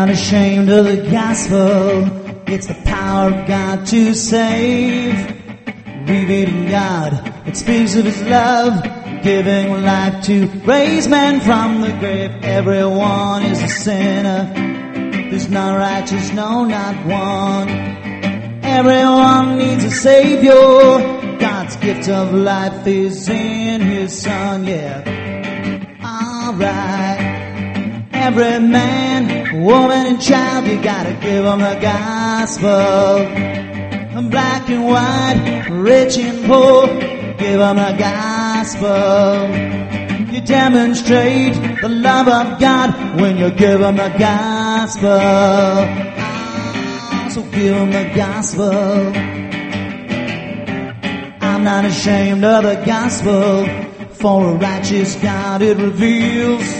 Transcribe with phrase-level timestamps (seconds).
[0.00, 2.08] not ashamed of the gospel.
[2.46, 5.14] It's the power of God to save.
[6.08, 8.82] Revealing God, it speaks of His love,
[9.22, 12.30] giving life to raise men from the grave.
[12.42, 14.50] Everyone is a sinner.
[15.28, 17.68] There's none righteous, no, not one.
[18.64, 21.36] Everyone needs a savior.
[21.38, 25.04] God's gift of life is in His Son, yeah.
[26.02, 27.20] Alright.
[28.14, 33.26] Every man, woman, and child, you gotta give them the gospel.
[34.30, 39.48] Black and white, rich and poor, give them the gospel.
[40.32, 45.08] You demonstrate the love of God when you give them the gospel.
[45.10, 48.70] Ah, So give them the gospel.
[51.42, 53.66] I'm not ashamed of the gospel,
[54.14, 56.72] for a righteous God it reveals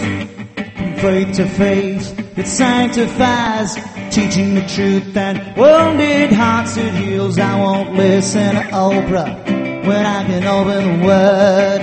[0.75, 2.20] from faith to faith.
[2.37, 3.75] It sanctifies,
[4.09, 7.37] teaching the truth and wounded hearts it heals.
[7.37, 11.81] I won't listen to Oprah when I can open the Word.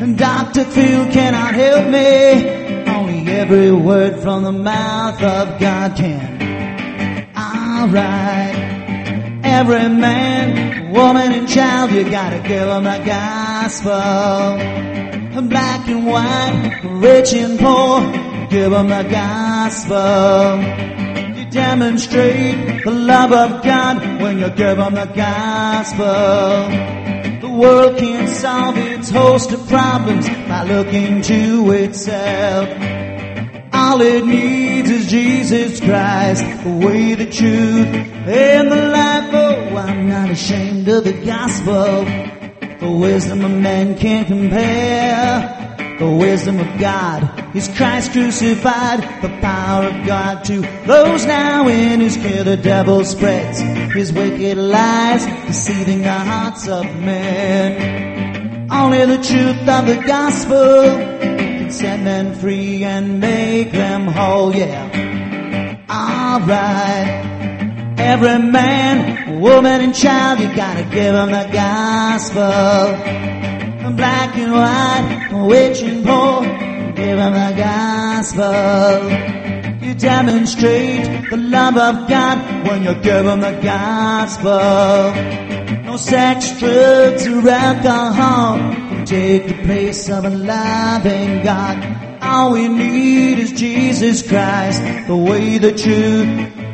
[0.00, 0.64] And Dr.
[0.64, 2.86] Phil cannot help me.
[2.90, 6.36] Only every word from the mouth of God can.
[7.36, 8.56] Alright.
[9.44, 13.92] Every man, woman, and child, you gotta give them the gospel.
[15.48, 18.00] Black and white, rich and poor,
[18.48, 20.58] give them the gospel.
[21.36, 26.68] You demonstrate the love of God when you give them the gospel.
[27.40, 32.68] The world can't solve its host of problems by looking to itself.
[33.72, 37.86] All it needs is Jesus Christ, the way, the truth,
[38.26, 39.30] and the life.
[39.34, 42.04] Oh, I'm not ashamed of the gospel.
[42.78, 45.96] The wisdom of man can't compare.
[45.98, 52.00] The wisdom of God is Christ crucified, the power of God to those now in
[52.00, 52.44] his care.
[52.44, 53.60] The devil spreads
[53.94, 58.70] his wicked lies, deceiving the hearts of men.
[58.70, 60.82] Only the truth of the gospel
[61.66, 64.84] can set men free and make them whole, yeah.
[65.88, 67.24] Alright.
[67.98, 72.36] Every man, woman, and child, you gotta give them the gospel.
[73.96, 76.44] Black and white, rich and poor,
[76.96, 78.46] give them the gospel.
[79.86, 85.12] You demonstrate the love of God when you give them the gospel.
[85.84, 92.22] No sex, drugs, or alcohol can take the place of a loving God.
[92.22, 96.26] All we need is Jesus Christ, the way, the truth,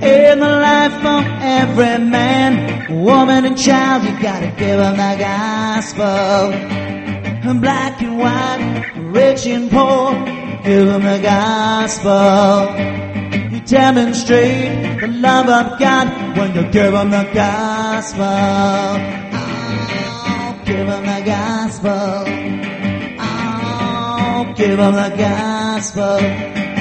[0.03, 4.05] and the life of every man, woman, and child.
[4.05, 7.02] You gotta give them the gospel.
[7.43, 10.13] Black and white, rich and poor,
[10.63, 12.71] give them the gospel.
[13.53, 18.23] You demonstrate the love of God when you give them the gospel.
[19.35, 22.25] Oh, give them the gospel.
[23.21, 26.72] Oh, give them the gospel.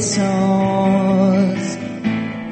[0.00, 1.76] Soars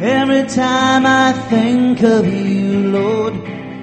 [0.01, 3.35] every time I think of you, Lord.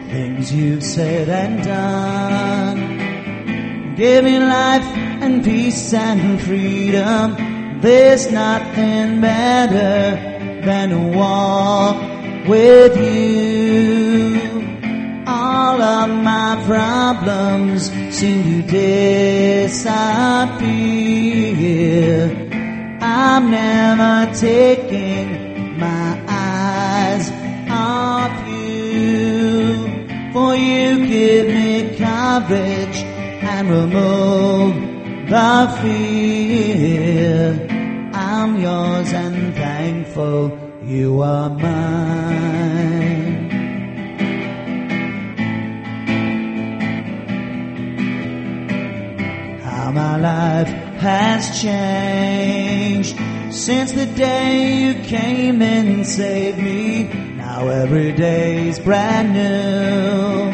[0.09, 2.77] Things you've said and done,
[3.95, 4.85] giving life
[5.21, 7.35] and peace and freedom.
[7.81, 11.97] There's nothing better than to walk
[12.47, 14.41] with you.
[15.27, 18.61] All of my problems seem to
[19.67, 19.95] disappear.
[23.37, 27.29] I'm never taking my eyes
[27.69, 30.31] off you.
[30.31, 32.97] For you give me courage
[33.53, 34.75] and remove
[35.29, 37.59] the fear.
[38.13, 42.85] I'm yours and thankful you are mine.
[49.65, 50.69] how my life
[51.01, 53.24] has changed
[53.65, 57.05] since the day you came in and saved me.
[57.35, 60.51] Now every day's brand new.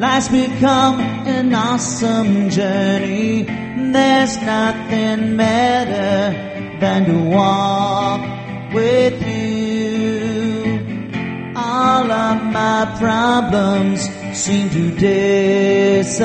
[0.00, 3.44] Life's become an awesome journey.
[3.44, 6.34] There's nothing better
[6.80, 8.20] than to walk
[8.74, 10.74] with you.
[11.54, 16.18] All of my problems seem to disappear.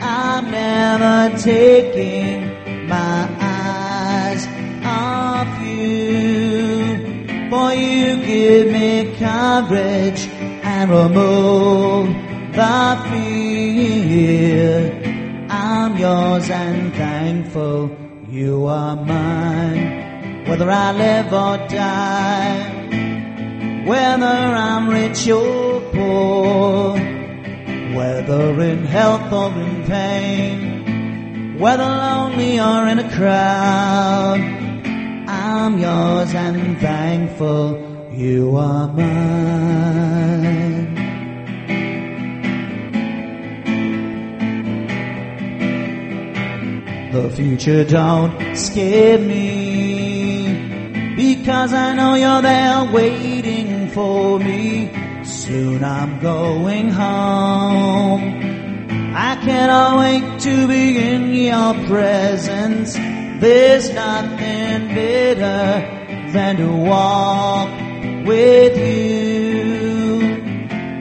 [0.00, 2.37] I'm never taking
[2.88, 4.46] my eyes
[4.84, 7.50] off you.
[7.50, 10.28] For you give me courage
[10.62, 12.08] and remove
[12.52, 14.92] the fear.
[15.50, 17.90] I'm yours and thankful
[18.28, 20.44] you are mine.
[20.46, 22.74] Whether I live or die,
[23.86, 26.98] whether I'm rich or poor,
[27.96, 30.77] whether in health or in pain,
[31.58, 34.40] whether lonely or in a crowd,
[35.28, 40.28] I'm yours and thankful you are mine.
[47.12, 50.58] The future don't scare me
[51.16, 54.92] because I know you're there waiting for me.
[55.24, 58.58] Soon I'm going home.
[59.14, 61.07] I cannot wait to be in
[61.48, 62.92] your presence.
[63.40, 67.70] There's nothing better than to walk
[68.26, 69.78] with you.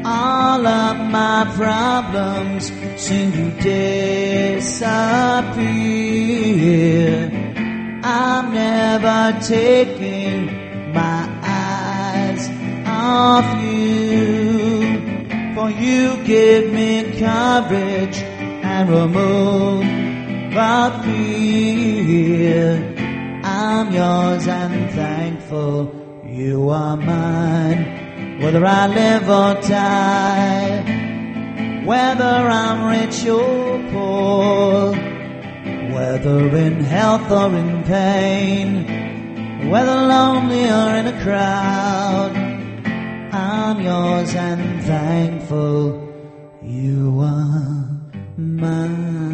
[0.06, 4.92] All of my problems seem to disappear.
[8.04, 12.50] I'm never taking my eyes
[12.88, 14.96] off you.
[15.56, 18.18] For you give me courage
[18.64, 19.97] and remove
[20.58, 22.70] the fear.
[23.44, 25.94] I'm yours and thankful
[26.26, 28.40] you are mine.
[28.42, 30.82] Whether I live or die,
[31.86, 34.94] whether I'm rich or poor,
[35.96, 42.34] whether in health or in pain, whether lonely or in a crowd,
[43.32, 45.80] I'm yours and thankful
[46.64, 47.90] you are
[48.38, 49.27] mine.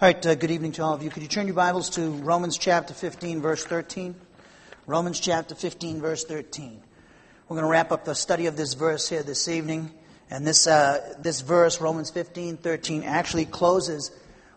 [0.00, 1.10] All right, uh, good evening to all of you.
[1.10, 4.14] Could you turn your Bibles to Romans chapter 15, verse 13?
[4.86, 6.80] Romans chapter 15, verse 13.
[7.48, 9.90] We're going to wrap up the study of this verse here this evening.
[10.30, 14.12] And this, uh, this verse, Romans 15, 13, actually closes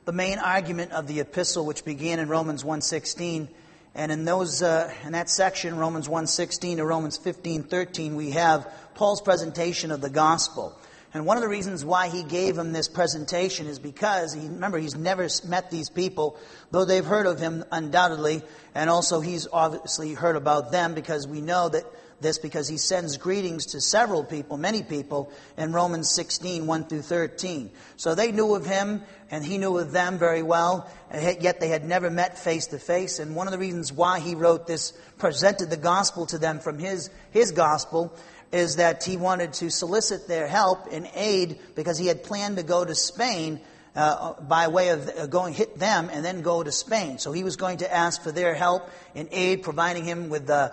[0.05, 3.47] the main argument of the epistle, which began in Romans 1.16.
[3.95, 8.71] And in, those, uh, in that section, Romans 1.16 to Romans 15, 13, we have
[8.93, 10.77] Paul's presentation of the gospel.
[11.13, 14.77] And one of the reasons why he gave him this presentation is because, he, remember,
[14.77, 16.37] he's never met these people,
[16.71, 21.41] though they've heard of him undoubtedly, and also he's obviously heard about them because we
[21.41, 21.83] know that
[22.21, 27.01] this because he sends greetings to several people, many people, in Romans 16, 1 through
[27.01, 27.71] 13.
[27.97, 31.83] So they knew of him, and he knew of them very well, yet they had
[31.83, 33.19] never met face to face.
[33.19, 36.79] And one of the reasons why he wrote this, presented the gospel to them from
[36.79, 38.15] his, his gospel,
[38.51, 42.63] is that he wanted to solicit their help and aid because he had planned to
[42.63, 43.61] go to Spain
[43.95, 47.17] uh, by way of uh, going hit them and then go to Spain.
[47.17, 50.69] So he was going to ask for their help and aid, providing him with uh,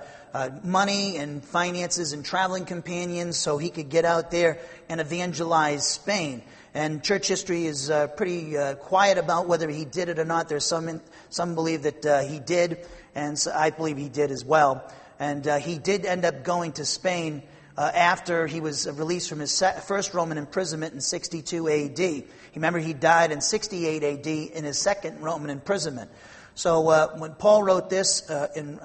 [0.62, 4.58] money and finances and traveling companions so he could get out there
[4.88, 6.42] and evangelize Spain.
[6.74, 10.48] And church history is uh, pretty uh, quiet about whether he did it or not.
[10.48, 14.88] There's some some believe that he did, and so I believe he did as well.
[15.18, 17.42] And he did end up going to Spain
[17.78, 22.24] uh, after he was released from his first Roman imprisonment in 62 AD.
[22.56, 26.10] Remember, he died in 68 AD in his second Roman imprisonment.
[26.56, 28.80] So uh, when Paul wrote this uh, in,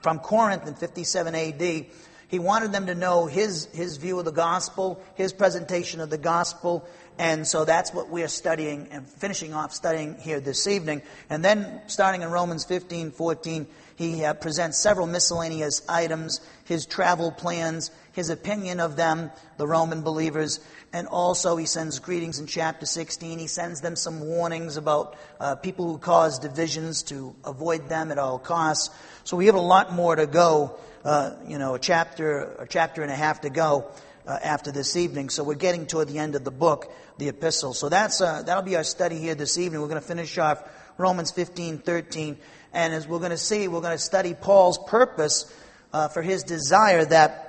[0.00, 1.86] from Corinth in 57 AD,
[2.28, 6.16] he wanted them to know his, his view of the gospel, his presentation of the
[6.16, 6.88] gospel,
[7.18, 11.02] and so that's what we're studying and finishing off studying here this evening.
[11.28, 17.32] And then starting in Romans 15, 14, he uh, presents several miscellaneous items, his travel
[17.32, 20.58] plans, his opinion of them, the Roman believers,
[20.92, 23.38] and also he sends greetings in chapter 16.
[23.38, 28.18] He sends them some warnings about uh, people who cause divisions to avoid them at
[28.18, 28.92] all costs.
[29.22, 33.02] So we have a lot more to go, uh, you know, a chapter, a chapter
[33.02, 33.90] and a half to go.
[34.26, 35.30] Uh, after this evening.
[35.30, 37.72] So we're getting toward the end of the book, the epistle.
[37.72, 39.80] So that's, uh, that'll be our study here this evening.
[39.80, 40.62] We're going to finish off
[40.98, 42.36] Romans 15, 13.
[42.74, 45.50] And as we're going to see, we're going to study Paul's purpose
[45.94, 47.47] uh, for his desire that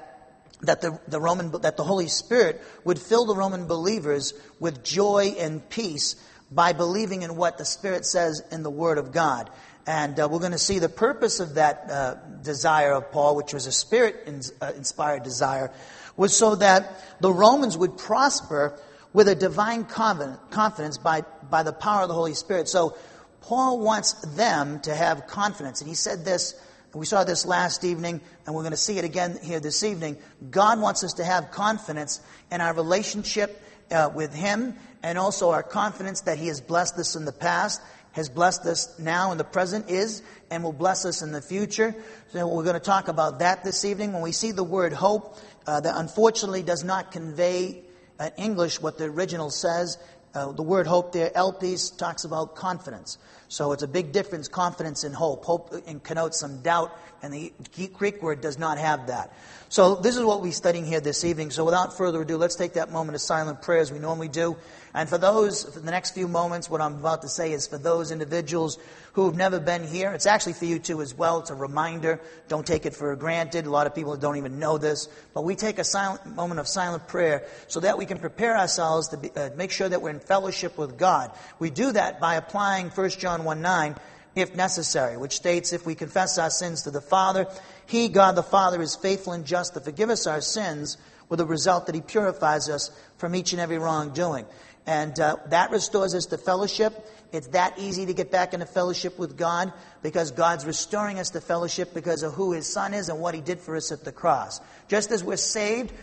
[0.62, 5.36] that the, the Roman that the Holy Spirit would fill the Roman believers with joy
[5.38, 6.16] and peace
[6.52, 9.50] by believing in what the Spirit says in the Word of God.
[9.88, 13.54] And uh, we're going to see the purpose of that uh, desire of Paul, which
[13.54, 14.28] was a spirit
[14.62, 15.72] uh, inspired desire,
[16.16, 18.78] was so that the Romans would prosper
[19.14, 22.68] with a divine confidence by, by the power of the Holy Spirit.
[22.68, 22.96] So
[23.42, 25.82] Paul wants them to have confidence.
[25.82, 26.54] And he said this
[26.94, 30.18] we saw this last evening, and we're going to see it again here this evening.
[30.50, 32.20] God wants us to have confidence
[32.52, 37.16] in our relationship uh, with Him, and also our confidence that He has blessed us
[37.16, 37.80] in the past,
[38.14, 41.94] has blessed us now in the present, is, and will bless us in the future.
[42.34, 44.14] So we're going to talk about that this evening.
[44.14, 47.84] When we see the word hope, uh, that unfortunately does not convey
[48.20, 50.00] in English what the original says.
[50.34, 53.18] Uh, the word hope there, elpis, talks about confidence.
[53.48, 55.44] So it's a big difference, confidence and hope.
[55.44, 57.52] Hope connotes some doubt, and the
[57.94, 59.34] Greek word does not have that.
[59.70, 61.50] So this is what we're studying here this evening.
[61.50, 64.56] So without further ado, let's take that moment of silent prayer as we normally do.
[64.94, 67.78] And for those, for the next few moments, what I'm about to say is for
[67.78, 68.78] those individuals
[69.14, 70.14] who have never been here.
[70.14, 71.40] It's actually for you too as well.
[71.40, 72.20] It's a reminder.
[72.48, 73.66] Don't take it for granted.
[73.66, 75.08] A lot of people don't even know this.
[75.34, 79.10] But we take a silent moment of silent prayer so that we can prepare ourselves
[79.10, 81.32] to be, uh, make sure that we're in fellowship with God.
[81.60, 83.96] We do that by applying 1 John 1 9
[84.36, 87.48] if necessary, which states, If we confess our sins to the Father,
[87.86, 90.98] He, God the Father, is faithful and just to forgive us our sins,
[91.30, 94.46] with the result that He purifies us from each and every wrongdoing.
[94.90, 97.08] And uh, that restores us to fellowship.
[97.32, 101.42] It's that easy to get back into fellowship with God because God's restoring us to
[101.42, 104.12] fellowship because of who His Son is and what He did for us at the
[104.12, 104.60] cross.
[104.88, 105.94] Just as we're saved,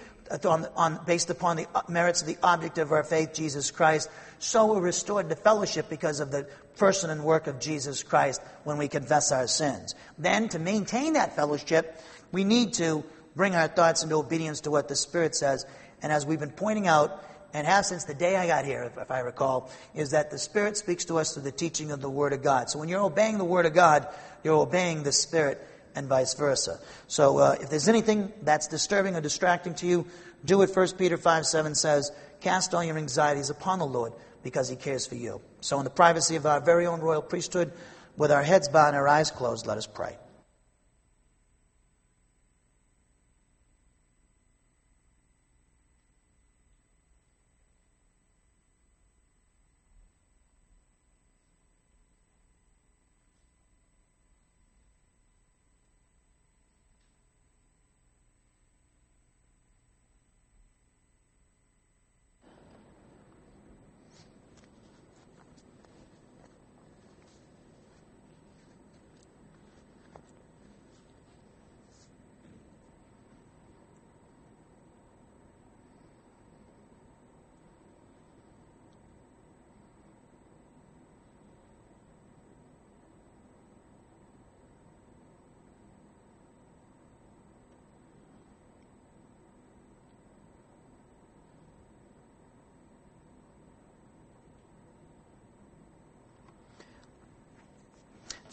[0.45, 4.73] on, on, based upon the merits of the object of our faith, Jesus Christ, so
[4.73, 8.87] we're restored to fellowship because of the person and work of Jesus Christ when we
[8.87, 9.97] confess our sins.
[10.16, 12.00] Then, to maintain that fellowship,
[12.31, 13.02] we need to
[13.35, 15.66] bring our thoughts into obedience to what the Spirit says.
[16.02, 17.25] And as we've been pointing out,
[17.56, 20.38] and have since the day I got here, if, if I recall, is that the
[20.38, 22.68] Spirit speaks to us through the teaching of the Word of God.
[22.68, 24.06] So when you're obeying the Word of God,
[24.44, 26.78] you're obeying the Spirit and vice versa.
[27.08, 30.06] So uh, if there's anything that's disturbing or distracting to you,
[30.44, 34.68] do what 1 Peter 5 7 says cast all your anxieties upon the Lord because
[34.68, 35.40] he cares for you.
[35.62, 37.72] So, in the privacy of our very own royal priesthood,
[38.18, 40.16] with our heads bowed and our eyes closed, let us pray.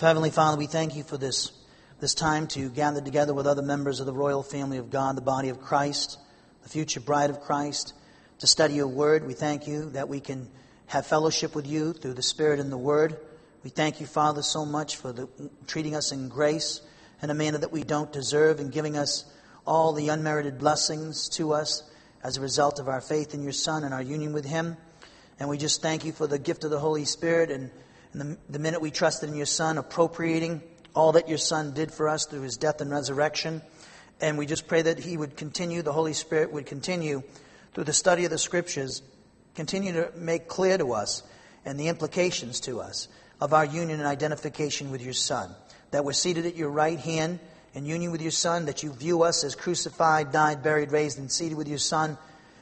[0.08, 1.54] Heavenly Father, we thank you for this,
[2.02, 5.22] this time to gather together with other members of the royal family of God, the
[5.22, 6.20] body of Christ,
[6.62, 7.94] the future bride of Christ,
[8.40, 9.26] to study your word.
[9.26, 10.50] We thank you that we can
[10.88, 13.16] have fellowship with you through the Spirit and the word.
[13.64, 15.30] We thank you, Father, so much for the,
[15.68, 16.82] treating us in grace
[17.22, 19.24] in a manner that we don't deserve and giving us
[19.66, 21.82] all the unmerited blessings to us
[22.22, 24.76] as a result of our faith in your Son and our union with him.
[25.40, 27.72] And we just thank you for the gift of the Holy Spirit and and
[28.14, 30.62] the, the minute we trusted in your Son, appropriating
[30.96, 33.62] all that your Son did for us through his death and resurrection.
[34.22, 37.24] And we just pray that he would continue, the Holy Spirit would continue
[37.74, 39.02] through the study of the Scriptures,
[39.56, 41.24] continue to make clear to us
[41.66, 43.08] and the implications to us
[43.42, 45.54] of our union and identification with your Son.
[45.92, 47.40] That we're seated at your right hand
[47.74, 51.32] in union with your Son, that you view us as crucified, died, buried, raised, and
[51.32, 52.18] seated with your Son.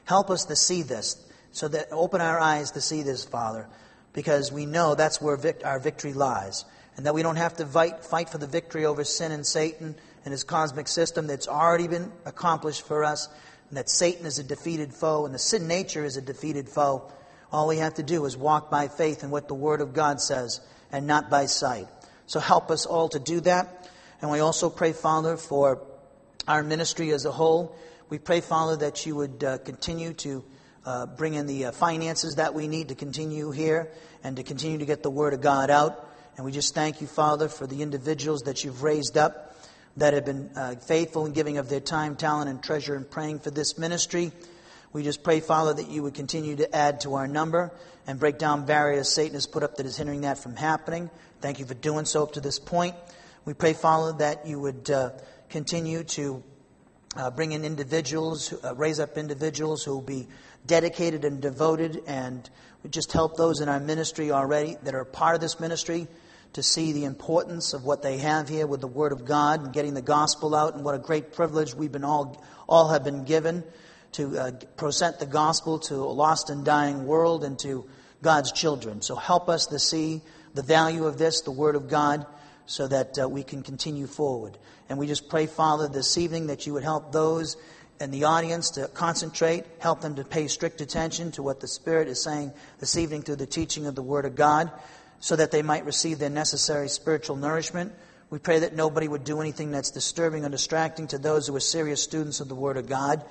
[0.06, 1.18] Help us to see this,
[1.52, 3.68] so that open our eyes to see this, Father,
[4.14, 6.66] because we know that's where vic- our victory lies.
[6.98, 9.96] And that we don't have to fight, fight for the victory over sin and Satan
[10.26, 13.28] and his cosmic system that's already been accomplished for us,
[13.70, 17.12] and that Satan is a defeated foe, and the sin nature is a defeated foe.
[17.52, 20.22] All we have to do is walk by faith in what the Word of God
[20.22, 21.88] says, and not by sight.
[22.28, 23.90] So help us all to do that.
[24.22, 25.82] And we also pray, Father, for
[26.48, 27.76] our ministry as a whole.
[28.10, 30.44] We pray, Father, that you would uh, continue to
[30.86, 33.92] uh, bring in the uh, finances that we need to continue here
[34.24, 36.10] and to continue to get the Word of God out.
[36.36, 39.56] And we just thank you, Father, for the individuals that you've raised up
[39.98, 43.40] that have been uh, faithful in giving of their time, talent, and treasure in praying
[43.40, 44.32] for this ministry.
[44.94, 47.72] We just pray, Father, that you would continue to add to our number
[48.08, 51.10] and break down barriers Satan has put up that is hindering that from happening.
[51.42, 52.96] Thank you for doing so up to this point.
[53.46, 55.12] We pray, Father, that you would uh,
[55.50, 56.44] continue to
[57.16, 60.28] uh, bring in individuals, uh, raise up individuals who will be
[60.66, 62.50] dedicated and devoted, and
[62.90, 66.08] just help those in our ministry already that are part of this ministry
[66.54, 69.74] to see the importance of what they have here with the Word of God and
[69.74, 73.24] getting the gospel out, and what a great privilege we've been all all have been
[73.24, 73.64] given
[74.14, 77.86] to uh, present the gospel to a lost and dying world and to
[78.22, 79.02] God's children.
[79.02, 80.22] So help us to see
[80.54, 82.26] the value of this, the Word of God,
[82.66, 84.58] so that uh, we can continue forward.
[84.90, 87.56] And we just pray, Father, this evening that you would help those
[88.02, 92.08] in the audience to concentrate, help them to pay strict attention to what the Spirit
[92.08, 94.72] is saying this evening through the teaching of the Word of God,
[95.20, 97.94] so that they might receive their necessary spiritual nourishment.
[98.32, 101.62] We pray that nobody would do anything that's disturbing or distracting to those who are
[101.62, 103.24] serious students of the Word of God.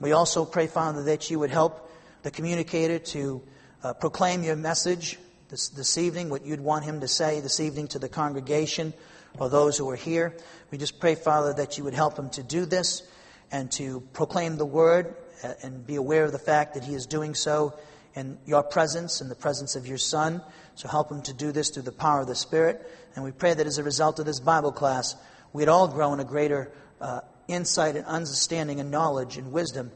[0.00, 1.90] We also pray, Father, that you would help
[2.22, 3.42] the communicator to
[3.84, 5.18] uh, proclaim your message
[5.48, 8.92] this, this evening, what you'd want him to say this evening to the congregation
[9.38, 10.34] or those who are here.
[10.72, 13.02] We just pray, Father, that you would help him to do this
[13.50, 17.06] and to proclaim the word uh, and be aware of the fact that he is
[17.06, 17.74] doing so
[18.14, 20.42] in your presence, in the presence of your Son.
[20.74, 22.90] So help him to do this through the power of the Spirit.
[23.14, 25.14] And we pray that as a result of this Bible class,
[25.52, 29.90] we'd all grow in a greater uh, insight and understanding and knowledge and wisdom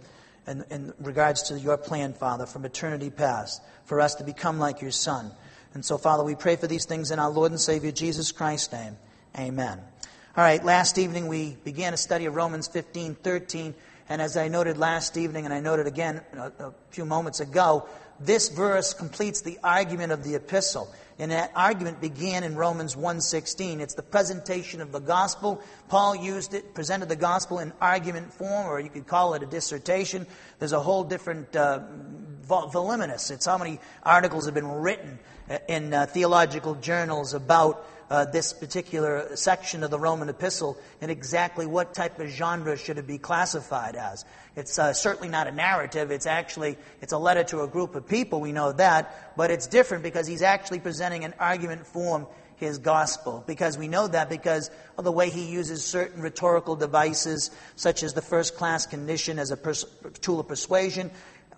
[0.47, 4.83] in, in regards to your plan, Father, from eternity past, for us to become like
[4.83, 5.33] your Son.
[5.75, 8.73] And so, Father, we pray for these things in our Lord and Savior Jesus Christ's
[8.73, 8.97] name.
[9.39, 9.81] Amen.
[10.37, 13.75] All right, last evening we began a study of Romans 15 13.
[14.09, 17.89] And as I noted last evening, and I noted again a, a few moments ago,
[18.21, 20.89] this verse completes the argument of the epistle.
[21.19, 23.81] And that argument began in Romans 1.16.
[23.81, 25.61] It's the presentation of the gospel.
[25.89, 29.47] Paul used it, presented the gospel in argument form, or you could call it a
[29.47, 30.29] dissertation.
[30.61, 31.81] There's a whole different uh,
[32.45, 33.33] voluminous.
[33.33, 35.19] It's how many articles have been written
[35.69, 41.65] in uh, theological journals about uh, this particular section of the Roman epistle and exactly
[41.65, 44.25] what type of genre should it be classified as.
[44.57, 46.11] It's uh, certainly not a narrative.
[46.11, 48.41] It's actually it's a letter to a group of people.
[48.41, 52.27] We know that, but it's different because he's actually presenting an argument form
[52.61, 53.43] his gospel.
[53.47, 58.13] Because we know that because of the way he uses certain rhetorical devices, such as
[58.13, 59.87] the first class condition as a pers-
[60.21, 61.11] tool of persuasion,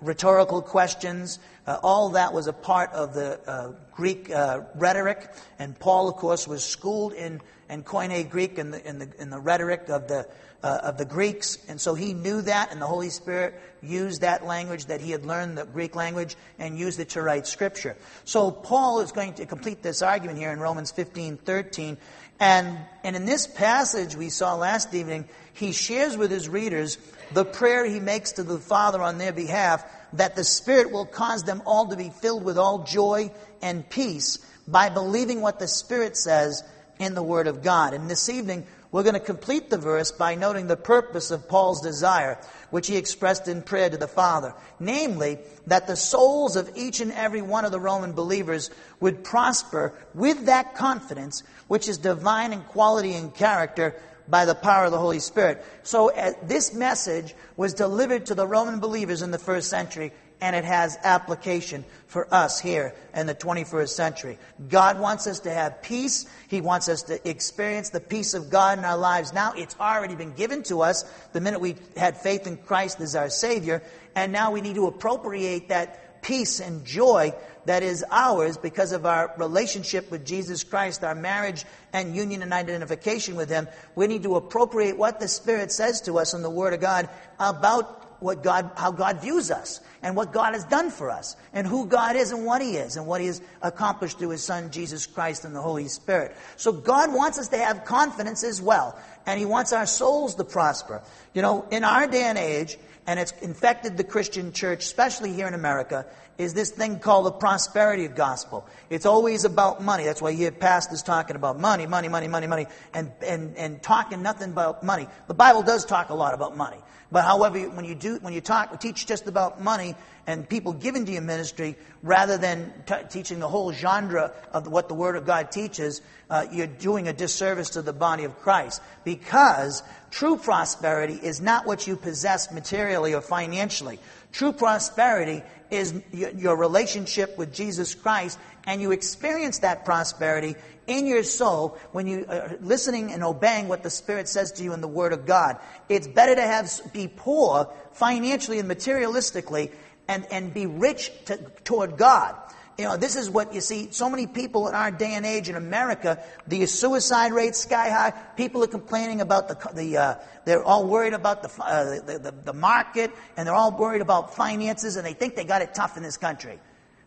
[0.02, 1.38] rhetorical questions.
[1.66, 5.30] Uh, all that was a part of the uh, Greek uh, rhetoric.
[5.58, 9.30] And Paul, of course, was schooled in, in Koine Greek and in, in, the, in
[9.30, 10.28] the rhetoric of the,
[10.62, 11.58] uh, of the Greeks.
[11.68, 15.24] And so he knew that, and the Holy Spirit used that language that he had
[15.24, 17.96] learned, the Greek language, and used it to write Scripture.
[18.24, 21.96] So Paul is going to complete this argument here in Romans 15 13.
[22.40, 26.98] And, and in this passage we saw last evening, he shares with his readers
[27.34, 31.42] the prayer he makes to the Father on their behalf that the Spirit will cause
[31.42, 36.16] them all to be filled with all joy and peace by believing what the Spirit
[36.16, 36.62] says
[36.98, 37.94] in the Word of God.
[37.94, 41.80] And this evening, we're going to complete the verse by noting the purpose of Paul's
[41.80, 42.38] desire,
[42.70, 44.54] which he expressed in prayer to the Father.
[44.78, 49.94] Namely, that the souls of each and every one of the Roman believers would prosper
[50.14, 53.96] with that confidence, which is divine in quality and character,
[54.28, 55.64] by the power of the Holy Spirit.
[55.82, 60.56] So uh, this message was delivered to the Roman believers in the first century, and
[60.56, 64.38] it has application for us here in the 21st century.
[64.68, 66.26] God wants us to have peace.
[66.48, 69.52] He wants us to experience the peace of God in our lives now.
[69.52, 73.30] It's already been given to us the minute we had faith in Christ as our
[73.30, 73.82] Savior,
[74.16, 77.34] and now we need to appropriate that peace and joy
[77.66, 82.52] that is ours because of our relationship with Jesus Christ, our marriage and union and
[82.52, 83.68] identification with Him.
[83.94, 87.08] We need to appropriate what the Spirit says to us in the Word of God
[87.38, 91.66] about what God, how God views us and what God has done for us and
[91.66, 94.70] who God is and what He is and what He has accomplished through His Son,
[94.70, 96.36] Jesus Christ, and the Holy Spirit.
[96.56, 98.98] So God wants us to have confidence as well.
[99.26, 101.02] And He wants our souls to prosper.
[101.34, 105.46] You know, in our day and age, and it's infected the Christian church, especially here
[105.46, 106.06] in America,
[106.38, 108.66] is this thing called the prosperity gospel.
[108.90, 110.04] It's always about money.
[110.04, 113.82] That's why you hear pastors talking about money, money, money, money, money, and, and, and
[113.82, 115.08] talking nothing about money.
[115.26, 116.78] The Bible does talk a lot about money.
[117.12, 119.94] But however, when you do, when you talk, teach just about money
[120.26, 124.88] and people giving to your ministry, rather than t- teaching the whole genre of what
[124.88, 128.80] the Word of God teaches, uh, you're doing a disservice to the body of Christ.
[129.04, 133.98] Because true prosperity is not what you possess materially or financially.
[134.32, 141.22] True prosperity is your relationship with Jesus Christ, and you experience that prosperity in your
[141.22, 144.88] soul when you are listening and obeying what the Spirit says to you in the
[144.88, 145.58] Word of God.
[145.88, 149.72] It's better to have be poor financially and materialistically
[150.08, 152.36] and, and be rich to, toward God.
[152.78, 153.90] You know, this is what you see.
[153.90, 158.10] So many people in our day and age in America, the suicide rate sky high.
[158.36, 160.14] People are complaining about the, the uh,
[160.46, 164.34] they're all worried about the, uh, the, the, the market, and they're all worried about
[164.34, 166.58] finances, and they think they got it tough in this country.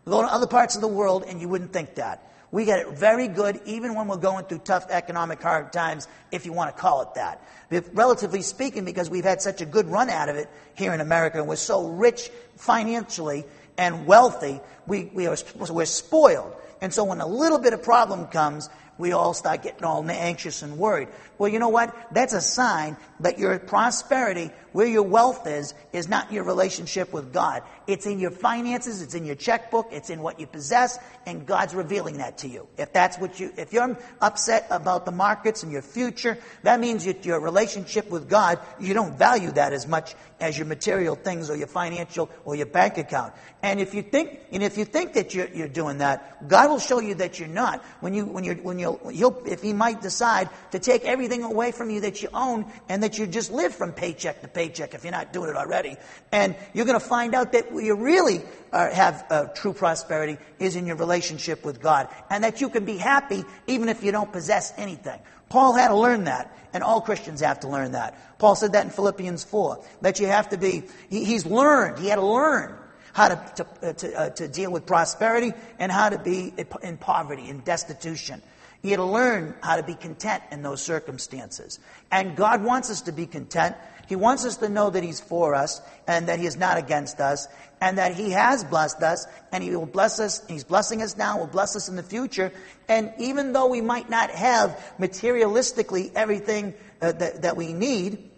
[0.08, 2.22] Go to other parts of the world, and you wouldn't think that.
[2.52, 6.46] We get it very good even when we're going through tough economic hard times, if
[6.46, 7.42] you want to call it that.
[7.70, 11.00] If, relatively speaking, because we've had such a good run out of it here in
[11.00, 13.44] America and we're so rich financially
[13.76, 15.36] and wealthy, we, we are,
[15.68, 16.54] we're spoiled.
[16.80, 20.62] And so when a little bit of problem comes, we all start getting all anxious
[20.62, 21.08] and worried.
[21.38, 21.94] Well, you know what?
[22.12, 27.32] That's a sign that your prosperity, where your wealth is, is not your relationship with
[27.32, 27.62] God.
[27.86, 31.74] It's in your finances, it's in your checkbook, it's in what you possess, and God's
[31.74, 32.66] revealing that to you.
[32.76, 37.04] If that's what you, if you're upset about the markets and your future, that means
[37.04, 41.48] that your relationship with God, you don't value that as much as your material things
[41.48, 43.32] or your financial or your bank account.
[43.62, 46.78] And if you think, and if you think that you're, you're doing that, God will
[46.78, 47.82] show you that you're not.
[48.00, 51.72] When you, when you're, when you he'll, if He might decide to take everything away
[51.72, 55.04] from you that you own and that you just live from paycheck to paycheck if
[55.04, 55.96] you're not doing it already.
[56.32, 60.76] And you're going to find out that you really uh, have uh, true prosperity is
[60.76, 62.08] in your relationship with God.
[62.30, 65.18] And that you can be happy even if you don't possess anything.
[65.48, 68.38] Paul had to learn that, and all Christians have to learn that.
[68.38, 72.08] Paul said that in Philippians 4, that you have to be, he, he's learned, he
[72.08, 72.76] had to learn
[73.12, 76.98] how to, to, uh, to, uh, to, deal with prosperity and how to be in
[76.98, 78.42] poverty, in destitution.
[78.86, 81.80] He had to learn how to be content in those circumstances.
[82.12, 83.74] And God wants us to be content.
[84.06, 87.18] He wants us to know that He's for us and that He is not against
[87.18, 87.48] us
[87.80, 90.40] and that He has blessed us and He will bless us.
[90.46, 92.52] He's blessing us now, will bless us in the future.
[92.86, 96.72] And even though we might not have materialistically everything
[97.02, 98.30] uh, that, that we need,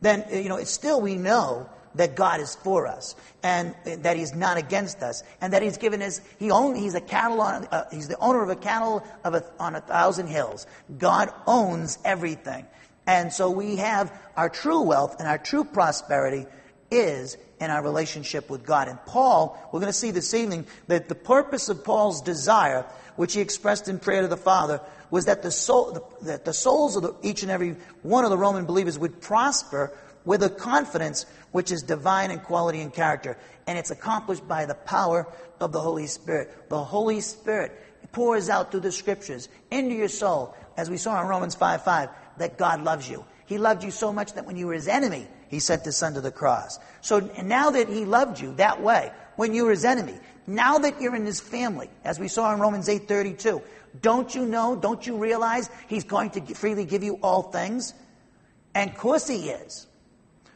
[0.00, 1.68] then, you know, it's still we know
[1.98, 6.00] that God is for us and that He's not against us and that He's given
[6.00, 9.34] us, he own, He's a cattle on, uh, He's the owner of a cattle of
[9.34, 10.66] a, on a thousand hills.
[10.96, 12.66] God owns everything.
[13.06, 16.46] And so we have our true wealth and our true prosperity
[16.90, 18.88] is in our relationship with God.
[18.88, 23.34] And Paul, we're going to see this evening that the purpose of Paul's desire, which
[23.34, 24.80] he expressed in prayer to the Father,
[25.10, 28.38] was that the soul, that the souls of the, each and every one of the
[28.38, 29.92] Roman believers would prosper
[30.24, 33.36] with a confidence which is divine in quality and character.
[33.66, 35.26] And it's accomplished by the power
[35.60, 36.68] of the Holy Spirit.
[36.68, 37.72] The Holy Spirit
[38.12, 42.08] pours out through the scriptures into your soul, as we saw in Romans 5 5,
[42.38, 43.24] that God loves you.
[43.46, 46.14] He loved you so much that when you were his enemy, he sent his son
[46.14, 46.78] to the cross.
[47.00, 51.00] So now that he loved you that way, when you were his enemy, now that
[51.00, 53.62] you're in his family, as we saw in Romans 8:32,
[54.00, 57.94] don't you know, don't you realize he's going to freely give you all things?
[58.74, 59.86] And of course he is.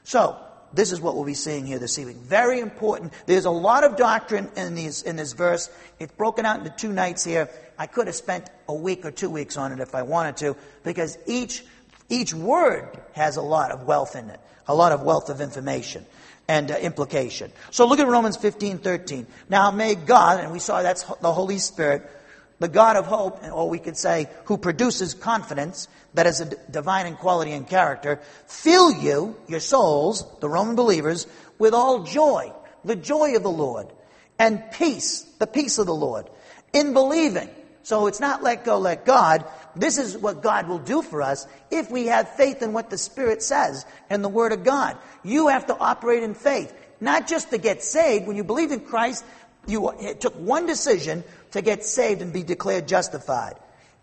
[0.04, 0.38] So,
[0.74, 2.18] this is what we'll be seeing here this evening.
[2.22, 3.12] Very important.
[3.26, 5.70] There's a lot of doctrine in, these, in this verse.
[5.98, 7.50] It's broken out into two nights here.
[7.78, 10.56] I could have spent a week or two weeks on it if I wanted to,
[10.82, 11.64] because each,
[12.08, 16.06] each word has a lot of wealth in it, a lot of wealth of information
[16.48, 17.52] and uh, implication.
[17.70, 19.26] So look at Romans 15, 13.
[19.48, 22.10] Now may God, and we saw that's the Holy Spirit,
[22.62, 27.06] the God of hope, or we could say, who produces confidence, that is a divine
[27.06, 31.26] in quality and character, fill you, your souls, the Roman believers,
[31.58, 32.52] with all joy,
[32.84, 33.88] the joy of the Lord,
[34.38, 36.30] and peace, the peace of the Lord,
[36.72, 37.50] in believing.
[37.82, 39.44] So it's not let go, let God.
[39.74, 42.98] This is what God will do for us if we have faith in what the
[42.98, 44.96] Spirit says and the Word of God.
[45.24, 48.28] You have to operate in faith, not just to get saved.
[48.28, 49.24] When you believe in Christ,
[49.66, 53.54] you took one decision to get saved and be declared justified.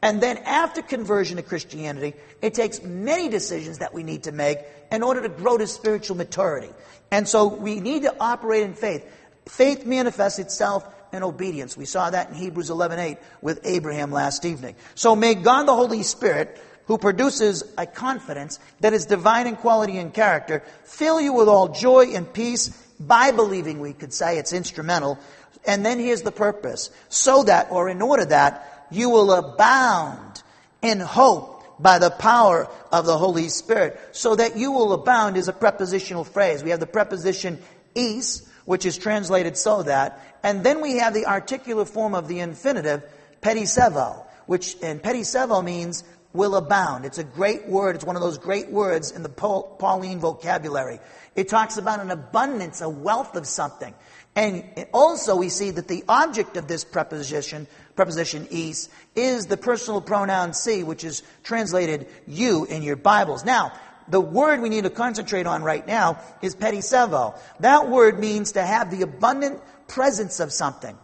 [0.01, 4.59] And then after conversion to Christianity, it takes many decisions that we need to make
[4.91, 6.69] in order to grow to spiritual maturity.
[7.12, 9.05] And so we need to operate in faith.
[9.45, 11.75] Faith manifests itself in obedience.
[11.75, 14.75] We saw that in Hebrews 11:8 with Abraham last evening.
[14.95, 19.97] So may God the Holy Spirit who produces a confidence that is divine in quality
[19.97, 24.51] and character, fill you with all joy and peace by believing, we could say it's
[24.51, 25.17] instrumental.
[25.65, 30.41] And then here's the purpose so that, or in order that, you will abound
[30.81, 33.99] in hope by the power of the Holy Spirit.
[34.11, 36.63] So that you will abound is a prepositional phrase.
[36.63, 37.59] We have the preposition
[37.95, 42.39] is, which eis translated so that, and then we have the articular form of the
[42.39, 43.03] infinitive,
[43.41, 47.05] perisseuo, which, and perisseuo means will abound.
[47.05, 47.95] It's a great word.
[47.95, 50.99] It's one of those great words in the Pauline vocabulary.
[51.35, 53.93] It talks about an abundance, a wealth of something.
[54.39, 59.99] And also we see that the object of this preposition, preposition eis, is the personal
[59.99, 63.43] pronoun si, which is translated you in your Bibles.
[63.43, 63.73] Now,
[64.08, 67.38] the word we need to concentrate on right now is perisseuo.
[67.60, 70.97] That word means to have the abundant presence of something,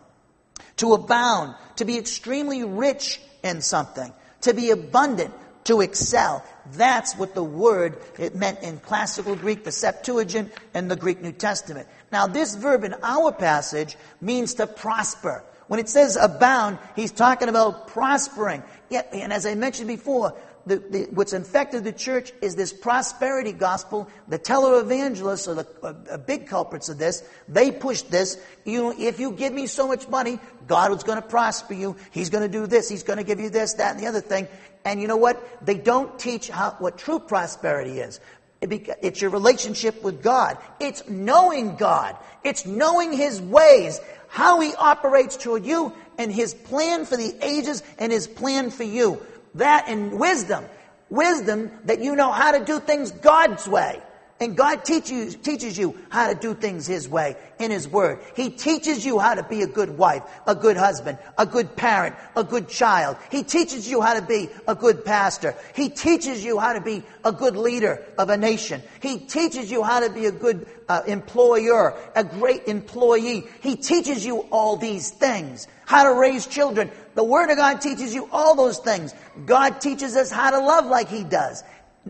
[0.77, 5.33] to abound, to be extremely rich in something, to be abundant,
[5.65, 6.43] to excel.
[6.73, 11.31] That's what the word it meant in classical Greek, the Septuagint, and the Greek New
[11.31, 11.87] Testament.
[12.11, 15.43] Now, this verb in our passage means to prosper.
[15.67, 18.63] When it says abound, he's talking about prospering.
[18.89, 20.35] Yet, and as I mentioned before,
[20.67, 24.09] the, the, what's infected the church is this prosperity gospel.
[24.27, 27.23] The televangelists are the uh, big culprits of this.
[27.47, 28.39] They push this.
[28.63, 31.95] You, if you give me so much money, God is going to prosper you.
[32.11, 32.89] He's going to do this.
[32.89, 34.47] He's going to give you this, that, and the other thing.
[34.85, 35.65] And you know what?
[35.65, 38.19] They don't teach how, what true prosperity is.
[38.61, 40.57] It's your relationship with God.
[40.79, 42.15] It's knowing God.
[42.43, 47.83] It's knowing His ways, how He operates toward you, and His plan for the ages
[47.99, 49.21] and His plan for you.
[49.55, 50.65] That and wisdom.
[51.09, 54.01] Wisdom that you know how to do things God's way.
[54.37, 58.19] And God teaches, teaches you how to do things His way in His Word.
[58.35, 62.17] He teaches you how to be a good wife, a good husband, a good parent,
[62.35, 63.15] a good child.
[63.31, 65.55] He teaches you how to be a good pastor.
[65.73, 68.81] He teaches you how to be a good leader of a nation.
[69.01, 73.45] He teaches you how to be a good uh, employer, a great employee.
[73.61, 75.65] He teaches you all these things.
[75.85, 76.91] How to raise children.
[77.13, 79.15] The Word of God teaches you all those things.
[79.45, 81.63] God teaches us how to love like He does.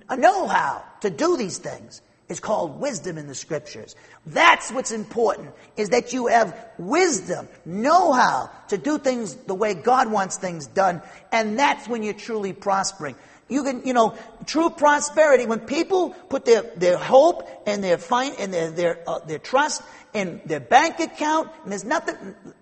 [0.10, 3.96] Know how to do these things is called wisdom in the scriptures.
[4.26, 9.74] That's what's important, is that you have wisdom, know how to do things the way
[9.74, 13.16] God wants things done, and that's when you're truly prospering.
[13.48, 18.34] You can, you know, true prosperity, when people put their, their hope and their fine,
[18.40, 19.84] and their, their, uh, their trust
[20.16, 22.16] in their bank account, and there's nothing,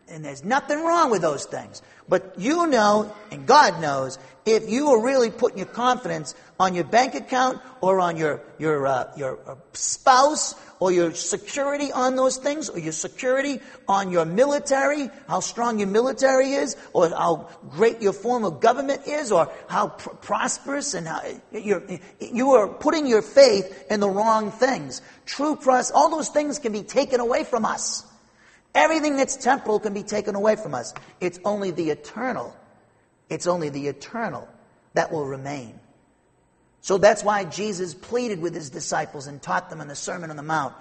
[0.10, 1.82] and there's nothing wrong with those things.
[2.10, 6.84] But you know, and God knows, if you are really putting your confidence on your
[6.84, 12.38] bank account or on your, your, uh, your uh, spouse or your security on those
[12.38, 18.01] things or your security on your military, how strong your military is or how great
[18.01, 21.21] your form of government is or how pr- prosperous and how
[21.53, 21.84] you're,
[22.19, 25.01] you are putting your faith in the wrong things.
[25.25, 28.06] True pros, all those things can be taken away from us.
[28.75, 30.93] Everything that's temporal can be taken away from us.
[31.21, 32.56] It's only the eternal.
[33.33, 34.47] It's only the eternal
[34.93, 35.79] that will remain.
[36.81, 40.35] So that's why Jesus pleaded with his disciples and taught them in the Sermon on
[40.35, 40.73] the Mount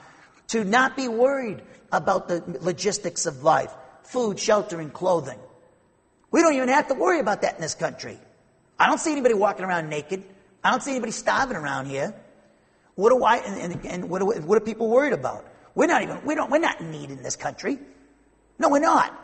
[0.49, 5.39] to not be worried about the logistics of life food, shelter, and clothing.
[6.31, 8.19] We don't even have to worry about that in this country.
[8.79, 10.25] I don't see anybody walking around naked.
[10.65, 12.15] I don't see anybody starving around here.
[12.97, 15.47] What do I, and, and, and what, are, what are people worried about?
[15.75, 17.79] We're not even, we don't, we're not in need in this country.
[18.59, 19.19] No, we're not.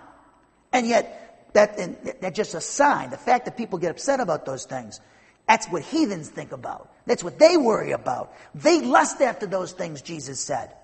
[0.73, 3.11] And yet, that, that's just a sign.
[3.11, 5.01] The fact that people get upset about those things,
[5.47, 6.93] that's what heathens think about.
[7.07, 8.35] That's what they worry about.
[8.55, 10.75] They lust after those things, Jesus said.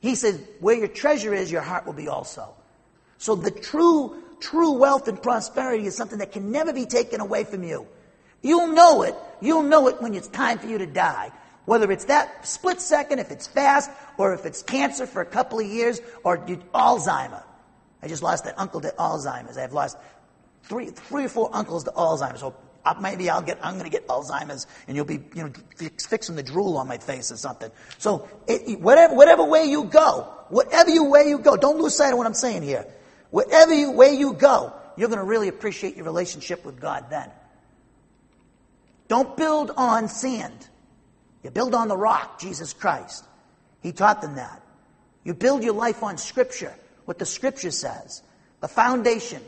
[0.00, 2.54] He says, where your treasure is, your heart will be also.
[3.18, 7.44] So the true, true wealth and prosperity is something that can never be taken away
[7.44, 7.86] from you.
[8.40, 9.16] You'll know it.
[9.40, 11.32] You'll know it when it's time for you to die.
[11.64, 15.58] Whether it's that split second, if it's fast, or if it's cancer for a couple
[15.58, 17.42] of years, or Alzheimer.
[18.02, 19.58] I just lost that uncle to Alzheimer's.
[19.58, 19.96] I've lost
[20.64, 22.40] three, three or four uncles to Alzheimer's.
[22.40, 25.52] So uh, maybe I'll get, I'm going to get Alzheimer's, and you'll be, you know,
[25.98, 27.70] fixing the drool on my face or something.
[27.98, 32.12] So it, whatever, whatever way you go, whatever you way you go, don't lose sight
[32.12, 32.86] of what I'm saying here.
[33.30, 37.30] Whatever you, way you go, you're going to really appreciate your relationship with God then.
[39.08, 40.68] Don't build on sand.
[41.42, 43.24] You build on the rock, Jesus Christ.
[43.82, 44.62] He taught them that.
[45.24, 46.74] You build your life on Scripture,
[47.08, 48.22] what the Scripture says.
[48.60, 49.40] The foundation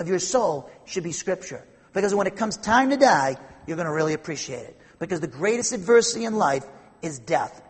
[0.00, 1.64] of your soul should be Scripture.
[1.92, 3.36] Because when it comes time to die,
[3.68, 4.76] you're going to really appreciate it.
[4.98, 6.64] Because the greatest adversity in life
[7.00, 7.62] is death.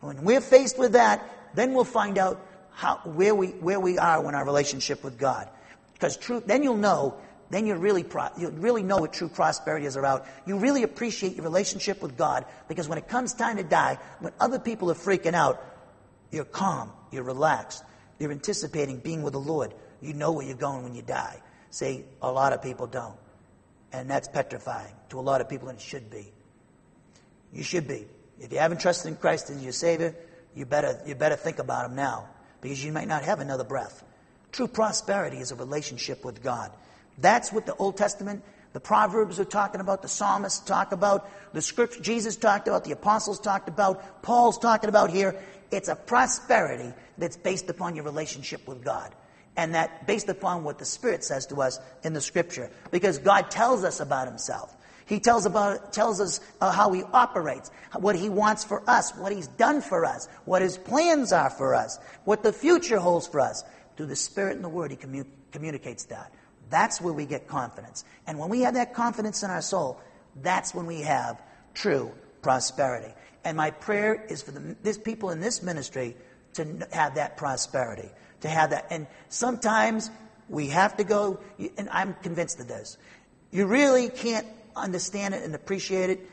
[0.00, 4.22] When we're faced with that, then we'll find out how, where, we, where we are
[4.28, 5.48] in our relationship with God.
[5.94, 7.16] Because truth, then you'll know
[7.48, 10.26] then you really pro- you really know what true prosperity is about.
[10.46, 14.32] You really appreciate your relationship with God because when it comes time to die, when
[14.40, 15.64] other people are freaking out,
[16.32, 17.84] you're calm, you're relaxed,
[18.18, 19.74] you're anticipating being with the Lord.
[20.00, 21.40] You know where you're going when you die.
[21.70, 23.16] See, a lot of people don't.
[23.92, 26.32] And that's petrifying to a lot of people, and it should be.
[27.52, 28.06] You should be.
[28.40, 30.14] If you haven't trusted in Christ as your Savior,
[30.54, 32.28] you better, you better think about Him now
[32.60, 34.02] because you might not have another breath.
[34.52, 36.72] True prosperity is a relationship with God.
[37.18, 38.42] That's what the Old Testament,
[38.76, 42.92] the Proverbs are talking about, the psalmists talk about, the scripture Jesus talked about, the
[42.92, 45.34] apostles talked about, Paul's talking about here.
[45.70, 49.14] It's a prosperity that's based upon your relationship with God.
[49.56, 52.70] And that based upon what the Spirit says to us in the scripture.
[52.90, 54.76] Because God tells us about Himself.
[55.06, 59.32] He tells, about, tells us uh, how He operates, what He wants for us, what
[59.32, 63.40] He's done for us, what His plans are for us, what the future holds for
[63.40, 63.64] us.
[63.96, 66.30] Through the Spirit and the Word, He commu- communicates that.
[66.70, 68.04] That's where we get confidence.
[68.26, 70.00] And when we have that confidence in our soul,
[70.42, 71.40] that's when we have
[71.74, 73.12] true prosperity.
[73.44, 76.16] And my prayer is for the, this people in this ministry
[76.54, 78.08] to have that prosperity,
[78.40, 78.86] to have that.
[78.90, 80.10] And sometimes
[80.48, 81.38] we have to go,
[81.76, 82.98] and I'm convinced of this.
[83.50, 86.30] You really can't understand it and appreciate it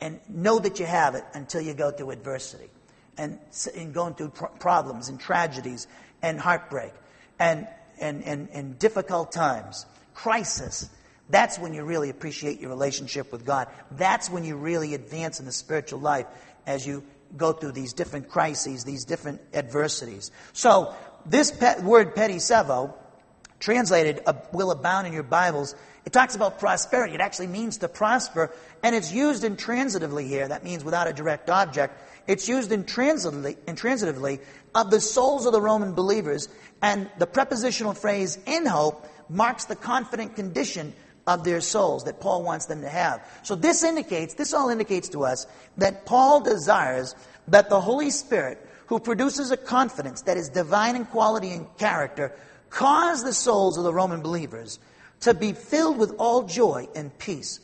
[0.00, 2.70] and know that you have it until you go through adversity
[3.16, 3.38] and,
[3.76, 5.86] and going through problems and tragedies
[6.22, 6.92] and heartbreak
[7.38, 7.68] and,
[8.00, 10.88] and, and, and difficult times, crisis.
[11.30, 13.68] That's when you really appreciate your relationship with God.
[13.92, 16.26] That's when you really advance in the spiritual life
[16.66, 17.02] as you
[17.36, 20.30] go through these different crises, these different adversities.
[20.52, 20.94] So,
[21.26, 22.94] this pet, word perisseuo,
[23.58, 27.14] translated uh, will abound in your Bibles, it talks about prosperity.
[27.14, 28.52] It actually means to prosper,
[28.82, 30.46] and it's used intransitively here.
[30.46, 31.98] That means without a direct object.
[32.26, 34.40] It's used intransitively, intransitively
[34.74, 36.48] of the souls of the Roman believers,
[36.82, 40.94] and the prepositional phrase in hope marks the confident condition
[41.26, 43.26] of their souls that Paul wants them to have.
[43.42, 45.46] So this indicates, this all indicates to us
[45.78, 47.14] that Paul desires
[47.48, 52.32] that the Holy Spirit, who produces a confidence that is divine in quality and character,
[52.68, 54.78] cause the souls of the Roman believers
[55.20, 57.60] to be filled with all joy and peace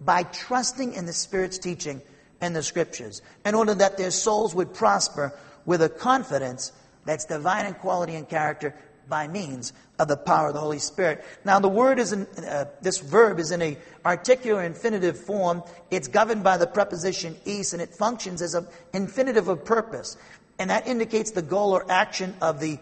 [0.00, 2.00] by trusting in the Spirit's teaching
[2.42, 5.32] and the Scriptures, in order that their souls would prosper
[5.64, 6.72] with a confidence
[7.06, 8.74] that's divine in quality and character
[9.08, 11.24] by means of the power of the Holy Spirit.
[11.44, 15.62] Now, the word is in, uh, this verb is in a articular infinitive form.
[15.90, 20.16] It's governed by the preposition eis, and it functions as an infinitive of purpose.
[20.58, 22.78] And that indicates the goal or action of the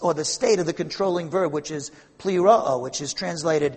[0.00, 3.76] or the state of the controlling verb, which is pleroo, which is translated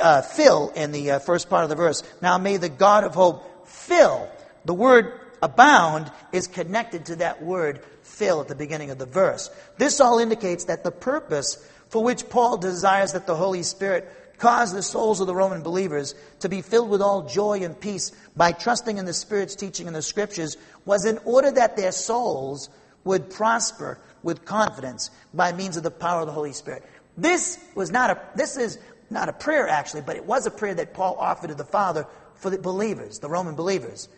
[0.00, 2.02] uh, fill in the uh, first part of the verse.
[2.20, 4.28] Now may the God of hope fill.
[4.66, 9.50] The word abound is connected to that word fill at the beginning of the verse.
[9.78, 11.56] This all indicates that the purpose
[11.88, 16.14] for which Paul desires that the Holy Spirit cause the souls of the Roman believers
[16.40, 19.92] to be filled with all joy and peace by trusting in the Spirit's teaching in
[19.92, 22.68] the Scriptures was in order that their souls
[23.04, 26.84] would prosper with confidence by means of the power of the Holy Spirit.
[27.16, 28.78] This was not a, this is
[29.10, 32.06] not a prayer actually, but it was a prayer that Paul offered to the Father
[32.34, 34.08] for the believers, the Roman believers.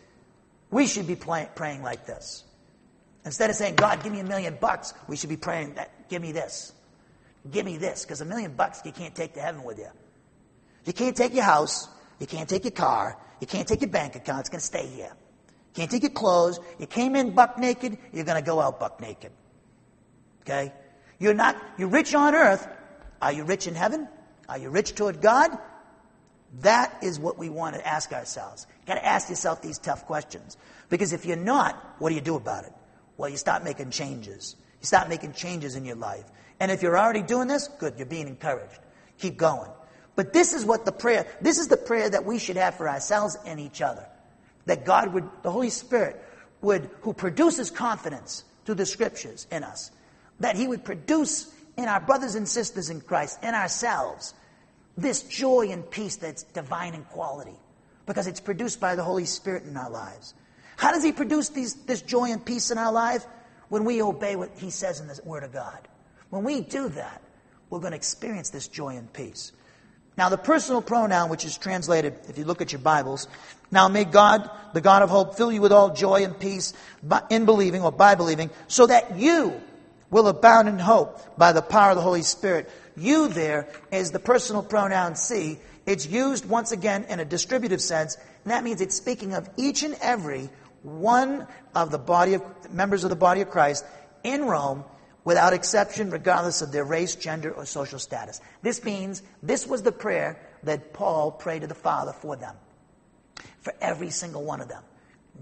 [0.71, 2.43] We should be play, praying like this.
[3.25, 6.21] Instead of saying, God, give me a million bucks, we should be praying that, give
[6.21, 6.73] me this.
[7.49, 8.03] Give me this.
[8.03, 9.89] Because a million bucks you can't take to heaven with you.
[10.85, 11.87] You can't take your house.
[12.19, 13.17] You can't take your car.
[13.39, 14.41] You can't take your bank account.
[14.41, 15.11] It's going to stay here.
[15.15, 16.59] You Can't take your clothes.
[16.79, 19.31] You came in buck naked, you're going to go out buck naked.
[20.41, 20.73] Okay?
[21.19, 22.67] You're not, you're rich on earth.
[23.21, 24.07] Are you rich in heaven?
[24.47, 25.57] Are you rich toward God?
[26.61, 28.65] That is what we want to ask ourselves.
[28.89, 30.57] Got to ask yourself these tough questions.
[30.89, 32.73] Because if you're not, what do you do about it?
[33.17, 34.55] Well, you start making changes.
[34.81, 36.25] You start making changes in your life.
[36.59, 38.79] And if you're already doing this, good, you're being encouraged.
[39.19, 39.69] Keep going.
[40.15, 42.89] But this is what the prayer, this is the prayer that we should have for
[42.89, 44.07] ourselves and each other
[44.65, 46.19] that God would, the Holy Spirit
[46.61, 49.91] would, who produces confidence through the scriptures in us,
[50.39, 54.33] that He would produce in our brothers and sisters in Christ, in ourselves,
[54.97, 57.55] this joy and peace that's divine in quality,
[58.09, 60.33] because it's produced by the Holy Spirit in our lives.
[60.77, 63.23] How does He produce these, this joy and peace in our life?
[63.69, 65.77] When we obey what He says in the Word of God.
[66.31, 67.21] When we do that,
[67.69, 69.51] we're going to experience this joy and peace.
[70.17, 73.27] Now, the personal pronoun, which is translated, if you look at your Bibles,
[73.69, 76.73] now may God, the God of hope, fill you with all joy and peace
[77.29, 79.61] in believing or by believing, so that you
[80.09, 82.71] will abound in hope by the power of the Holy Spirit.
[82.97, 85.59] You there is the personal pronoun see.
[85.89, 89.81] It's used once again in a distributive sense, and that means it's speaking of each
[89.81, 90.47] and every
[90.83, 93.83] one of the body of members of the body of Christ
[94.23, 94.83] in Rome
[95.23, 98.39] without exception, regardless of their race, gender, or social status.
[98.61, 102.55] This means this was the prayer that Paul prayed to the Father for them.
[103.61, 104.83] For every single one of them.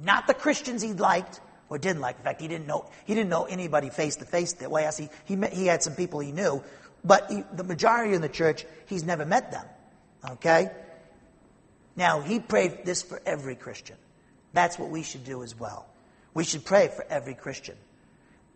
[0.02, 2.20] Not the Christians he liked or didn't like.
[2.20, 4.89] In fact, he didn't know, he didn't know anybody face to face that way.
[4.98, 6.64] He, he, met, he had some people he knew,
[7.04, 9.66] but he, the majority in the church, he's never met them.
[10.32, 10.72] Okay?
[11.96, 13.98] Now, he prayed this for every Christian.
[14.54, 15.88] That's what we should do as well.
[16.34, 17.76] We should pray for every Christian,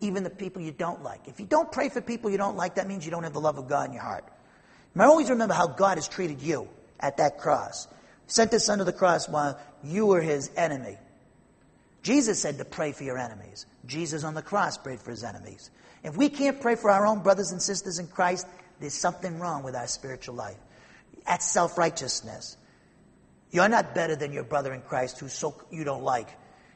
[0.00, 1.26] even the people you don't like.
[1.26, 3.40] If you don't pray for people you don't like, that means you don't have the
[3.40, 4.24] love of God in your heart.
[4.94, 6.68] And always remember how God has treated you
[7.00, 7.88] at that cross.
[8.26, 10.96] Sent his son to the cross while you were his enemy.
[12.02, 13.66] Jesus said to pray for your enemies.
[13.86, 15.70] Jesus on the cross prayed for his enemies.
[16.04, 18.46] If we can't pray for our own brothers and sisters in Christ,
[18.80, 20.56] there's something wrong with our spiritual life.
[21.26, 22.56] That's self righteousness.
[23.50, 26.28] You're not better than your brother in Christ who so you don't like.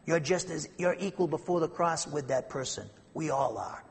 [0.04, 2.88] You're just as you're equal before the cross with that person.
[3.14, 3.82] We all are.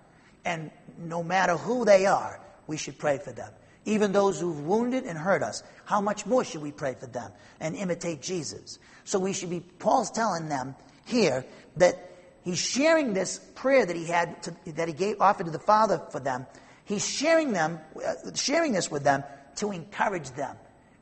[0.45, 3.51] And no matter who they are, we should pray for them.
[3.85, 7.31] Even those who've wounded and hurt us, how much more should we pray for them
[7.59, 8.79] and imitate Jesus?
[9.03, 10.75] So we should be, Paul's telling them
[11.05, 11.45] here
[11.77, 12.11] that
[12.43, 16.01] he's sharing this prayer that he had, to, that he gave, offered to the Father
[16.11, 16.47] for them.
[16.85, 19.23] He's sharing them, uh, sharing this with them
[19.57, 20.55] to encourage them.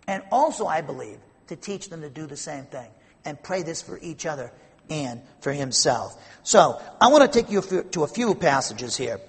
[0.07, 2.89] And also, I believe, to teach them to do the same thing
[3.25, 4.51] and pray this for each other
[4.89, 6.21] and for himself.
[6.43, 9.19] So, I want to take you to a few passages here,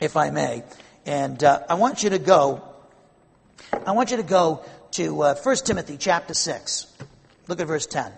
[0.00, 0.62] if I may.
[1.06, 2.62] And uh, I want you to go,
[3.86, 6.86] I want you to go to uh, 1 Timothy chapter 6.
[7.48, 8.12] Look at verse 10.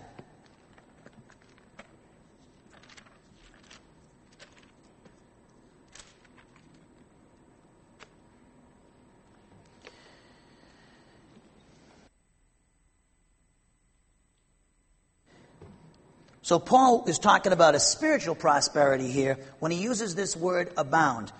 [16.43, 21.33] So Paul is talking about a spiritual prosperity here when he uses this word abound.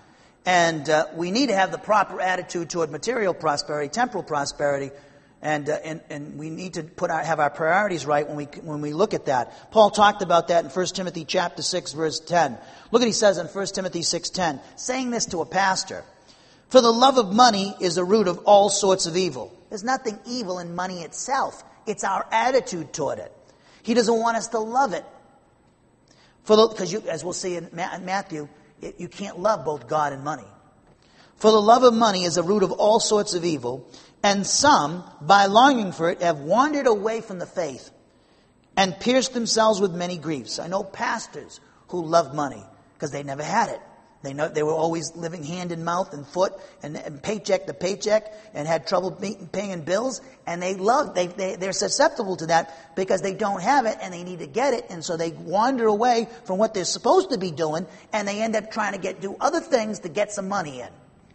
[0.47, 4.91] And uh, we need to have the proper attitude toward material prosperity, temporal prosperity,
[5.41, 8.45] and, uh, and, and we need to put our, have our priorities right when we,
[8.45, 9.73] when we look at that.
[9.73, 12.53] Paul talked about that in 1 Timothy chapter 6 verse 10.
[12.93, 16.05] Look what he says in 1 Timothy 6.10, saying this to a pastor.
[16.69, 19.53] For the love of money is the root of all sorts of evil.
[19.69, 21.63] There's nothing evil in money itself.
[21.87, 23.33] It's our attitude toward it.
[23.83, 25.05] He doesn't want us to love it.
[26.43, 28.49] Because as we'll see in Matthew,
[28.81, 30.47] it, you can't love both God and money.
[31.37, 33.89] For the love of money is the root of all sorts of evil,
[34.23, 37.91] and some, by longing for it, have wandered away from the faith
[38.77, 40.59] and pierced themselves with many griefs.
[40.59, 42.63] I know pastors who love money
[42.95, 43.81] because they never had it.
[44.23, 46.53] They know they were always living hand in mouth and foot
[46.83, 50.21] and, and paycheck to paycheck and had trouble paying bills.
[50.47, 54.15] And they love, they, they, they're susceptible to that because they don't have it and
[54.15, 54.87] they need to get it.
[54.91, 58.55] And so they wander away from what they're supposed to be doing and they end
[58.55, 60.89] up trying to get, do other things to get some money in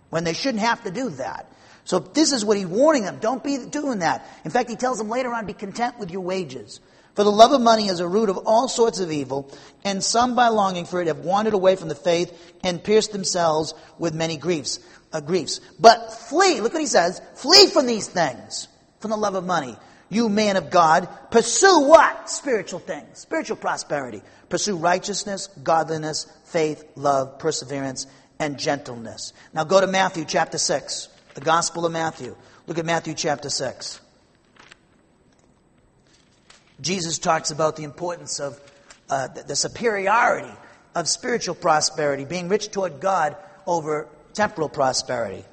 [0.09, 1.51] when they shouldn't have to do that.
[1.83, 3.19] So this is what he's warning them.
[3.19, 4.27] Don't be doing that.
[4.43, 6.81] In fact, he tells them later on, be content with your wages.
[7.17, 9.51] For the love of money is a root of all sorts of evil,
[9.83, 12.31] and some by longing for it have wandered away from the faith
[12.63, 14.79] and pierced themselves with many griefs.
[15.11, 15.59] Uh, griefs.
[15.79, 18.67] But flee, look what he says, flee from these things,
[18.99, 19.75] from the love of money.
[20.09, 22.29] You man of God, pursue what?
[22.29, 24.21] Spiritual things, spiritual prosperity.
[24.49, 28.05] Pursue righteousness, godliness, faith, love, perseverance,
[28.37, 29.33] and gentleness.
[29.55, 32.35] Now go to Matthew chapter 6, the Gospel of Matthew.
[32.67, 34.01] Look at Matthew chapter 6.
[36.79, 38.59] Jesus talks about the importance of
[39.09, 40.53] uh, the superiority
[40.93, 45.45] of spiritual prosperity, being rich toward God over temporal prosperity.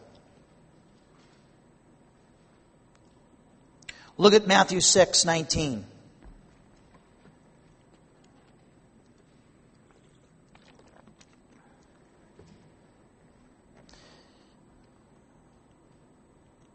[4.16, 5.86] Look at Matthew 6 19.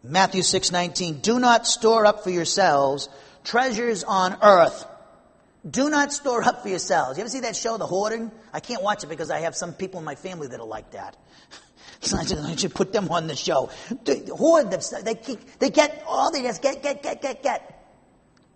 [0.09, 3.09] Matthew 6:19 Do not store up for yourselves
[3.43, 4.85] treasures on earth.
[5.69, 7.17] Do not store up for yourselves.
[7.17, 8.31] You ever see that show, The Hoarding?
[8.53, 10.91] I can't watch it because I have some people in my family that are like
[10.91, 11.17] that.
[12.01, 13.71] So I should put them on the show.
[14.05, 14.79] They hoard them.
[15.03, 17.85] They, keep, they get all they just get, get, get, get, get.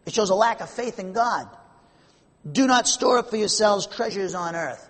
[0.06, 1.50] It shows a lack of faith in God.
[2.50, 4.90] Do not store up for yourselves treasures on earth.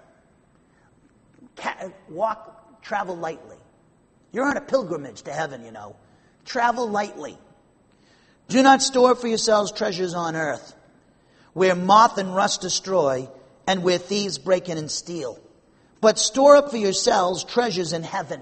[2.10, 3.58] Walk, travel lightly.
[4.32, 5.96] You're on a pilgrimage to heaven, you know.
[6.46, 7.38] Travel lightly.
[8.54, 10.76] Do not store for yourselves treasures on earth,
[11.54, 13.28] where moth and rust destroy,
[13.66, 15.40] and where thieves break in and steal.
[16.02, 18.42] But store up for yourselves treasures in heaven,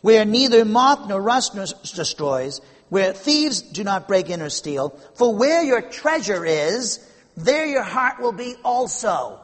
[0.00, 1.56] where neither moth nor rust
[1.96, 4.90] destroys, where thieves do not break in or steal.
[5.16, 7.00] For where your treasure is,
[7.36, 9.40] there your heart will be also.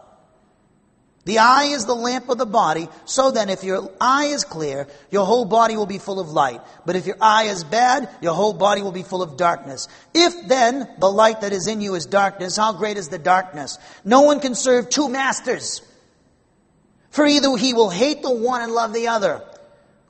[1.24, 2.88] The eye is the lamp of the body.
[3.06, 6.60] So then, if your eye is clear, your whole body will be full of light.
[6.84, 9.88] But if your eye is bad, your whole body will be full of darkness.
[10.12, 13.78] If then the light that is in you is darkness, how great is the darkness?
[14.04, 15.80] No one can serve two masters.
[17.10, 19.42] For either he will hate the one and love the other,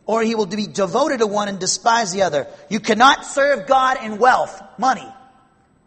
[0.07, 2.49] or he will be devoted to one and despise the other.
[2.69, 5.07] You cannot serve God in wealth, money.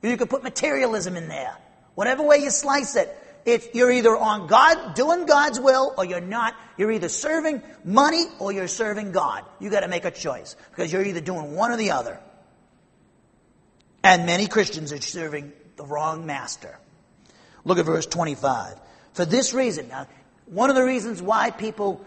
[0.02, 1.58] You can put materialism in there.
[1.96, 3.14] Whatever way you slice it.
[3.48, 6.54] It's, you're either on God, doing God's will, or you're not.
[6.78, 9.46] You're either serving money or you're serving God.
[9.62, 12.20] You got to make a choice because you're either doing one or the other.
[14.04, 16.78] And many Christians are serving the wrong master.
[17.64, 18.76] Look at verse 25.
[19.14, 20.08] For this reason, now,
[20.48, 22.06] one of the reasons why people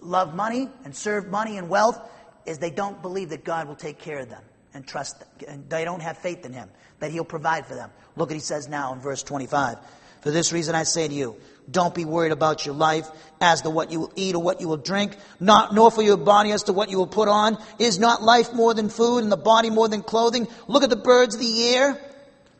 [0.00, 2.00] love money and serve money and wealth
[2.46, 5.28] is they don't believe that God will take care of them and trust them.
[5.46, 6.70] And they don't have faith in Him,
[7.00, 7.90] that He'll provide for them.
[8.16, 9.76] Look what He says now in verse 25.
[10.22, 11.36] For this reason I say to you,
[11.70, 13.08] don't be worried about your life
[13.40, 16.16] as to what you will eat or what you will drink, not, nor for your
[16.16, 17.58] body as to what you will put on.
[17.78, 20.48] Is not life more than food and the body more than clothing?
[20.66, 22.00] Look at the birds of the air,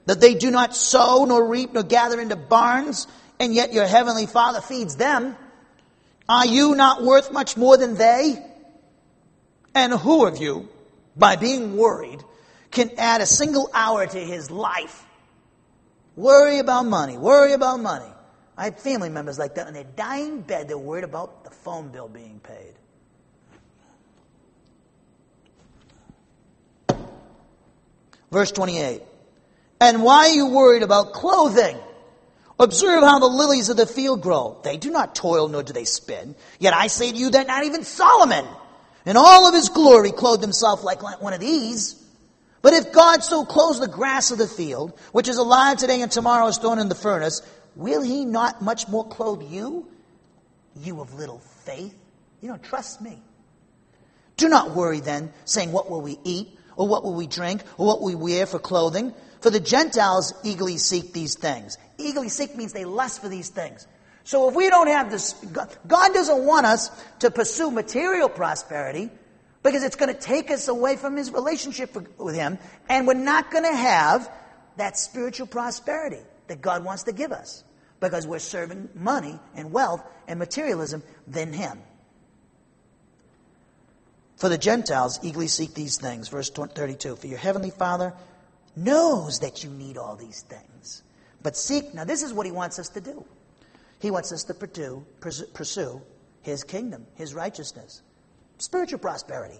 [0.06, 3.06] that they do not sow nor reap nor gather into barns,
[3.38, 5.36] and yet your heavenly Father feeds them.
[6.28, 8.36] Are you not worth much more than they?
[9.74, 10.68] And who of you,
[11.16, 12.22] by being worried,
[12.70, 15.04] can add a single hour to his life?
[16.20, 17.16] Worry about money.
[17.16, 18.12] Worry about money.
[18.54, 19.68] I have family members like that.
[19.68, 22.74] In their dying bed, they're worried about the phone bill being paid.
[28.30, 29.00] Verse 28.
[29.80, 31.78] And why are you worried about clothing?
[32.58, 34.60] Observe how the lilies of the field grow.
[34.62, 36.34] They do not toil, nor do they spin.
[36.58, 38.44] Yet I say to you that not even Solomon,
[39.06, 41.96] in all of his glory, clothed himself like one of these.
[42.62, 46.12] But if God so clothes the grass of the field, which is alive today and
[46.12, 47.40] tomorrow is thrown in the furnace,
[47.74, 49.88] will he not much more clothe you?
[50.76, 51.96] You of little faith?
[52.40, 53.22] You don't trust me.
[54.36, 56.56] Do not worry then, saying, What will we eat?
[56.76, 57.62] Or what will we drink?
[57.76, 59.12] Or what will we wear for clothing?
[59.40, 61.76] For the Gentiles eagerly seek these things.
[61.98, 63.86] Eagerly seek means they lust for these things.
[64.24, 66.90] So if we don't have this, God doesn't want us
[67.20, 69.10] to pursue material prosperity
[69.62, 72.58] because it's going to take us away from his relationship with him,
[72.88, 74.30] and we're not going to have
[74.76, 77.64] that spiritual prosperity that God wants to give us
[78.00, 81.78] because we're serving money and wealth and materialism than him.
[84.36, 86.28] For the Gentiles eagerly seek these things.
[86.28, 88.14] Verse 32 For your heavenly Father
[88.74, 91.02] knows that you need all these things.
[91.42, 93.24] But seek, now this is what he wants us to do.
[93.98, 95.04] He wants us to pursue,
[95.52, 96.00] pursue
[96.40, 98.00] his kingdom, his righteousness
[98.60, 99.58] spiritual prosperity.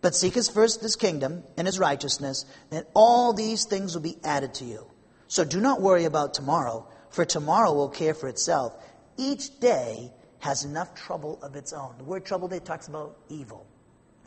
[0.00, 4.18] But seek his first his kingdom and his righteousness, and all these things will be
[4.24, 4.86] added to you.
[5.28, 8.74] So do not worry about tomorrow, for tomorrow will care for itself.
[9.16, 11.94] Each day has enough trouble of its own.
[11.98, 13.66] The word trouble there talks about evil.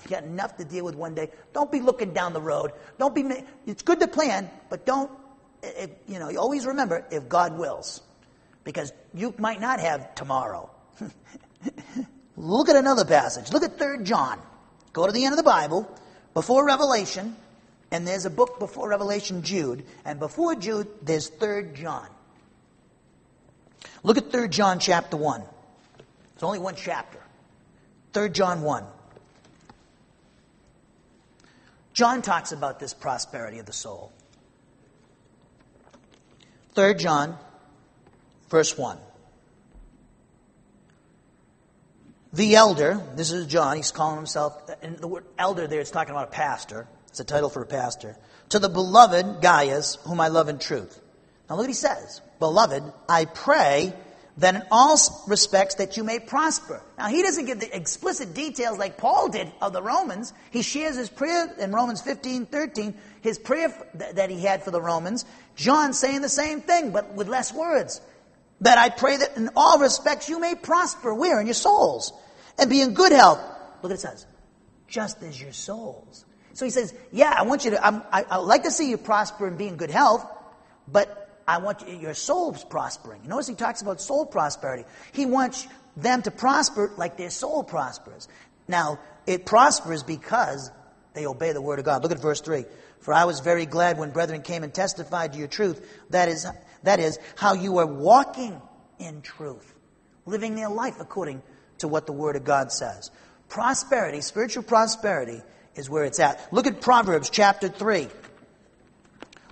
[0.04, 1.30] You got enough to deal with one day.
[1.54, 2.72] Don't be looking down the road.
[2.98, 3.24] Don't be.
[3.66, 5.12] It's good to plan, but don't.
[5.62, 8.02] If, you know, you always remember if God wills,
[8.64, 10.70] because you might not have tomorrow.
[12.40, 13.52] Look at another passage.
[13.52, 14.40] Look at 3 John.
[14.94, 15.94] Go to the end of the Bible,
[16.34, 17.36] before Revelation,
[17.92, 22.08] and there's a book before Revelation, Jude, and before Jude, there's 3 John.
[24.04, 25.44] Look at 3 John chapter 1.
[26.34, 27.20] It's only one chapter.
[28.14, 28.86] 3 John 1.
[31.92, 34.14] John talks about this prosperity of the soul.
[36.76, 37.38] 3 John,
[38.50, 38.98] verse 1.
[42.32, 44.54] The elder, this is John, he's calling himself,
[44.84, 46.88] and the word elder there is talking about a pastor.
[47.08, 48.18] It's a title for a pastor.
[48.50, 51.02] To the beloved Gaius, whom I love in truth.
[51.50, 52.22] Now look what he says.
[52.38, 53.94] Beloved, I pray
[54.38, 56.84] that in all respects that you may prosper.
[57.00, 60.32] Now he doesn't give the explicit details like Paul did of the Romans.
[60.52, 64.82] He shares his prayer in Romans 15, 13, his prayer that he had for the
[64.82, 65.26] Romans.
[65.56, 68.02] John saying the same thing, but with less words
[68.62, 71.14] that I pray that in all respects you may prosper.
[71.14, 71.40] Where?
[71.40, 72.14] In your souls.
[72.58, 73.40] And be in good health.
[73.40, 74.26] Look what it says.
[74.88, 76.26] Just as your souls.
[76.54, 78.90] So he says, yeah, I want you to, I'm, I, I would like to see
[78.90, 80.26] you prosper and be in good health,
[80.88, 83.22] but I want you, your soul's prospering.
[83.26, 84.84] Notice he talks about soul prosperity.
[85.14, 88.28] He wants them to prosper like their soul prospers.
[88.68, 90.70] Now, it prospers because
[91.14, 92.04] they obey the word of God.
[92.04, 92.66] Look at verse 3.
[93.00, 95.88] For I was very glad when brethren came and testified to your truth.
[96.10, 96.46] That is,
[96.84, 98.62] that is, how you are walking
[99.00, 99.74] in truth,
[100.26, 101.42] living their life according
[101.80, 103.12] to what the Word of God says.
[103.48, 105.42] Prosperity, spiritual prosperity,
[105.76, 106.52] is where it's at.
[106.54, 108.08] Look at Proverbs chapter 3.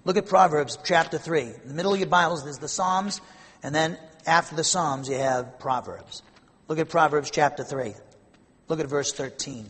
[0.06, 1.42] Look at Proverbs chapter 3.
[1.42, 3.22] In the middle of your Bibles, there's the Psalms,
[3.64, 6.22] and then after the Psalms, you have Proverbs.
[6.68, 7.94] Look at Proverbs chapter 3.
[8.68, 9.66] Look at verse 13.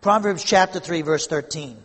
[0.00, 1.76] Proverbs chapter 3, verse 13.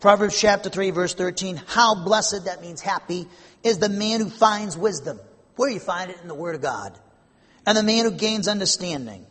[0.00, 1.62] Proverbs chapter 3, verse 13.
[1.66, 3.26] How blessed, that means happy,
[3.62, 5.18] is the man who finds wisdom.
[5.56, 6.98] Where you find it in the Word of God.
[7.64, 9.24] And the man who gains understanding.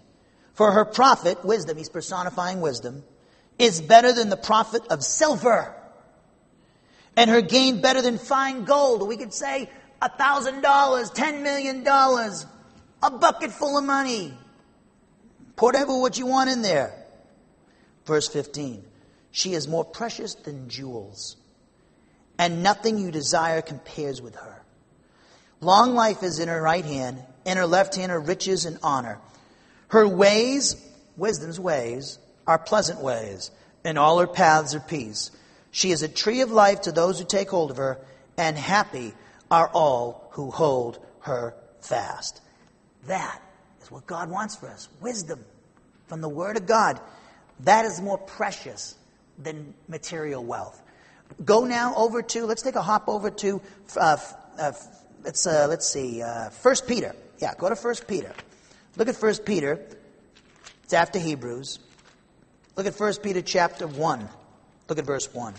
[0.55, 3.03] For her profit, wisdom, he's personifying wisdom,
[3.59, 5.75] is better than the profit of silver.
[7.15, 9.07] And her gain better than fine gold.
[9.07, 9.69] We could say
[10.03, 12.45] a thousand dollars, ten million dollars,
[13.01, 14.33] a bucket full of money.
[15.57, 16.93] Whatever what you want in there.
[18.05, 18.83] Verse 15.
[19.31, 21.37] She is more precious than jewels,
[22.37, 24.61] and nothing you desire compares with her.
[25.61, 29.19] Long life is in her right hand, in her left hand are riches and honor.
[29.87, 30.75] Her ways,
[31.15, 33.51] wisdom's ways, are pleasant ways,
[33.85, 35.31] and all her paths are peace.
[35.71, 37.99] She is a tree of life to those who take hold of her,
[38.37, 39.13] and happy
[39.53, 42.41] are all who hold her fast.
[43.05, 43.39] That
[43.83, 45.45] is what God wants for us wisdom
[46.07, 46.99] from the Word of God.
[47.59, 48.95] That is more precious
[49.37, 50.81] than material wealth.
[51.45, 53.61] Go now over to, let's take a hop over to,
[53.95, 54.17] uh,
[54.57, 54.71] uh,
[55.23, 57.15] let's, uh, let's see, uh, First Peter.
[57.37, 58.33] Yeah, go to First Peter.
[58.97, 59.79] Look at First Peter.
[60.83, 61.77] It's after Hebrews.
[62.75, 64.27] Look at First Peter chapter 1.
[64.89, 65.53] Look at verse 1.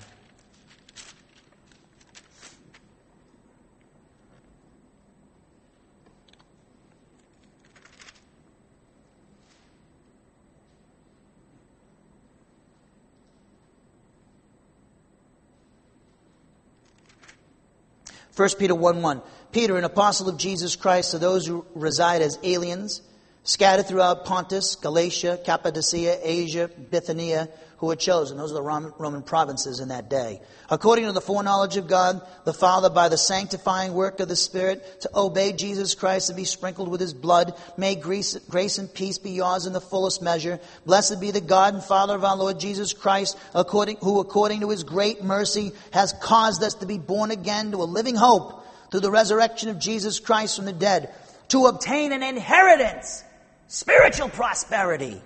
[18.36, 19.22] 1 Peter 1 1.
[19.52, 23.00] Peter, an apostle of Jesus Christ, to those who reside as aliens,
[23.44, 27.48] scattered throughout Pontus, Galatia, Cappadocia, Asia, Bithynia,
[27.78, 28.36] who were chosen.
[28.36, 30.40] Those are the Roman provinces in that day.
[30.70, 35.02] According to the foreknowledge of God, the Father, by the sanctifying work of the Spirit,
[35.02, 39.18] to obey Jesus Christ and be sprinkled with his blood, may grace, grace and peace
[39.18, 40.60] be yours in the fullest measure.
[40.86, 44.70] Blessed be the God and Father of our Lord Jesus Christ, according, who according to
[44.70, 49.00] his great mercy has caused us to be born again to a living hope through
[49.00, 51.12] the resurrection of Jesus Christ from the dead,
[51.48, 53.22] to obtain an inheritance,
[53.68, 55.20] spiritual prosperity,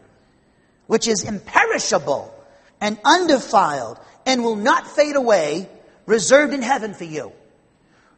[0.86, 2.34] which is imperishable
[2.80, 5.68] and undefiled and will not fade away,
[6.06, 7.32] reserved in heaven for you,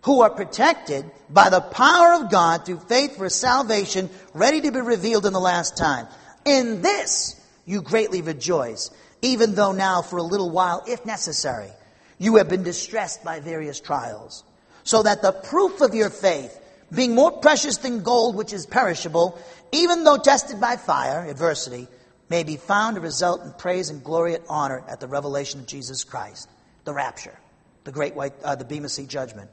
[0.03, 4.81] who are protected by the power of God through faith for salvation, ready to be
[4.81, 6.07] revealed in the last time.
[6.45, 8.91] In this you greatly rejoice,
[9.23, 11.71] even though now for a little while, if necessary,
[12.19, 14.45] you have been distressed by various trials,
[14.83, 16.59] so that the proof of your faith,
[16.93, 19.39] being more precious than gold which is perishable,
[19.73, 21.87] even though tested by fire, adversity,
[22.31, 25.67] may be found to result in praise and glory and honor at the revelation of
[25.67, 26.49] Jesus Christ,
[26.85, 27.37] the rapture,
[27.85, 29.51] the great white, uh, the Bema Seat judgment.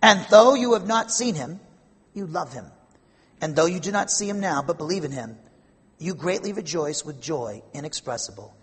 [0.00, 1.60] And though you have not seen him,
[2.14, 2.64] you love him.
[3.40, 5.36] And though you do not see him now, but believe in him,
[5.98, 8.56] you greatly rejoice with joy inexpressible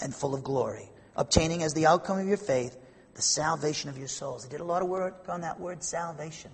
[0.00, 2.76] and full of glory, obtaining as the outcome of your faith
[3.14, 4.46] the salvation of your souls.
[4.46, 6.50] I did a lot of work on that word salvation.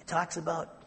[0.00, 0.81] It talks about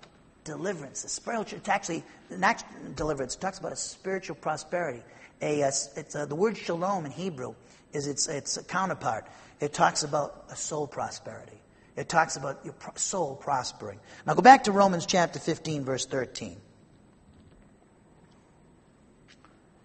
[0.45, 2.63] deliverance, a spiritual, it's actually, not
[2.95, 5.01] deliverance, it talks about a spiritual prosperity.
[5.41, 7.55] A, a it's a, the word shalom in Hebrew
[7.91, 9.27] is its, its counterpart.
[9.59, 11.59] It talks about a soul prosperity.
[11.97, 13.99] It talks about your soul prospering.
[14.25, 16.57] Now go back to Romans chapter 15, verse 13.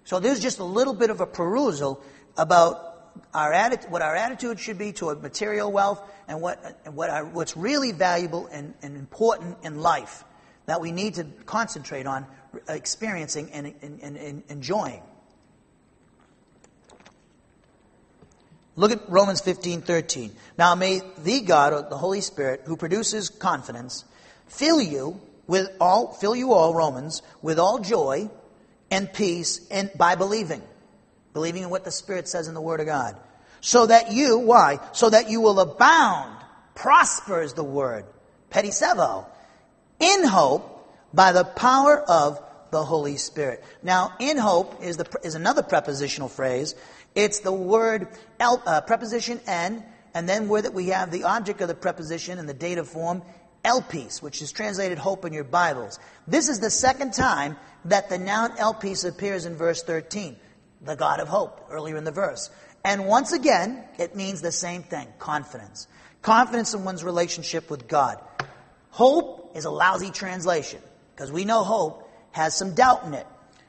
[0.04, 2.02] So there's just a little bit of a perusal
[2.36, 2.86] about
[3.32, 7.24] our atti- what our attitude should be toward material wealth and what, and what our,
[7.24, 10.24] what's really valuable and, and important in life
[10.66, 12.26] that we need to concentrate on
[12.68, 15.02] experiencing and, and, and enjoying.
[18.76, 20.32] Look at Romans 15, 13.
[20.56, 24.04] Now may the God, or the Holy Spirit, who produces confidence,
[24.46, 28.30] fill you with all, fill you all, Romans, with all joy
[28.90, 30.62] and peace and by believing.
[31.34, 33.16] Believing in what the Spirit says in the Word of God.
[33.60, 34.78] So that you, why?
[34.92, 36.36] So that you will abound.
[36.74, 38.04] Prosper is the word.
[38.50, 39.26] Perisseuo
[40.00, 40.66] in hope
[41.14, 43.62] by the power of the Holy Spirit.
[43.82, 46.74] Now, in hope is, the, is another prepositional phrase.
[47.14, 49.84] It's the word el, uh, preposition en,
[50.14, 53.22] and then where that we have the object of the preposition in the dative form,
[53.64, 55.98] elpis, which is translated hope in your Bibles.
[56.26, 60.36] This is the second time that the noun elpis appears in verse 13,
[60.82, 62.50] the God of hope, earlier in the verse.
[62.84, 65.86] And once again, it means the same thing confidence.
[66.22, 68.20] Confidence in one's relationship with God.
[68.90, 70.80] Hope is a lousy translation
[71.14, 73.26] because we know hope has some doubt in it.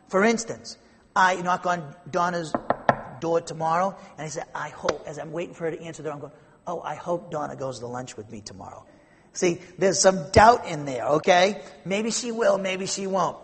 [0.07, 0.77] For instance,
[1.15, 2.53] I knock on Donna's
[3.19, 6.09] door tomorrow and I say, I hope, as I'm waiting for her to answer the
[6.09, 6.34] door, I'm going,
[6.67, 8.86] oh, I hope Donna goes to lunch with me tomorrow.
[9.34, 11.61] See, there's some doubt in there, okay?
[11.86, 13.38] Maybe she will, maybe she won't.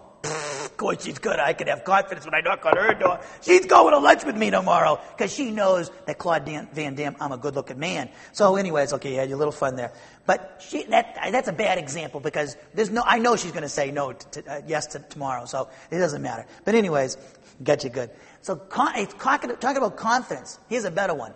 [0.78, 1.40] Course, she's good.
[1.40, 3.20] I can have confidence when I knock on her door.
[3.42, 7.32] She's going to lunch with me tomorrow because she knows that Claude Van Damme, I'm
[7.32, 8.12] a good looking man.
[8.32, 9.92] So, anyways, okay, you had your little fun there.
[10.28, 13.70] But she, that, that's a bad example because there's no, I know she's going to
[13.70, 15.46] say no, to, to, uh, yes to tomorrow.
[15.46, 16.46] So, it doesn't matter.
[16.64, 17.18] But, anyways,
[17.64, 18.12] got you good.
[18.42, 21.34] So, con, talking, about confidence, here's a better one.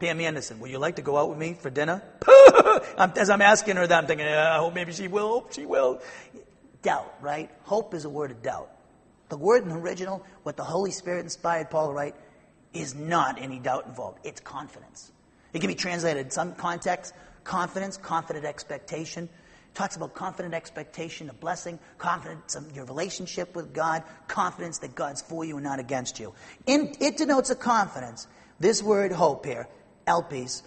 [0.00, 2.02] Pam Anderson, would you like to go out with me for dinner?
[2.98, 5.28] As I'm asking her that, I'm thinking, I hope maybe she will.
[5.28, 6.00] Hope she will.
[6.82, 7.50] Doubt, right?
[7.64, 8.70] Hope is a word of doubt.
[9.28, 12.14] The word in the original, what the Holy Spirit inspired Paul to write,
[12.72, 14.20] is not any doubt involved.
[14.24, 15.12] It's confidence.
[15.52, 17.14] It can be translated in some context
[17.44, 19.24] confidence, confident expectation.
[19.24, 24.94] It talks about confident expectation, a blessing, confidence of your relationship with God, confidence that
[24.94, 26.34] God's for you and not against you.
[26.66, 28.26] In, it denotes a confidence.
[28.60, 29.68] This word hope here
[30.06, 30.62] elpis,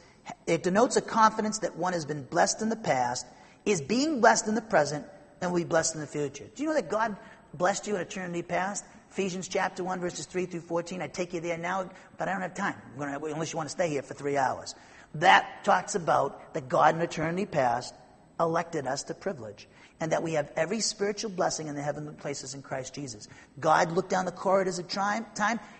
[0.46, 3.26] it denotes a confidence that one has been blessed in the past,
[3.66, 5.06] is being blessed in the present,
[5.42, 6.46] and we'll be blessed in the future.
[6.56, 7.16] Do you know that God
[7.54, 8.86] blessed you in eternity past?
[9.10, 11.02] Ephesians chapter 1, verses 3 through 14.
[11.02, 13.72] I take you there now, but I don't have time, to, unless you want to
[13.72, 14.74] stay here for three hours.
[15.16, 17.94] That talks about that God in eternity past
[18.40, 19.68] elected us to privilege
[20.00, 23.28] and that we have every spiritual blessing in the heavenly places in Christ Jesus.
[23.60, 25.26] God looked down the corridors of time.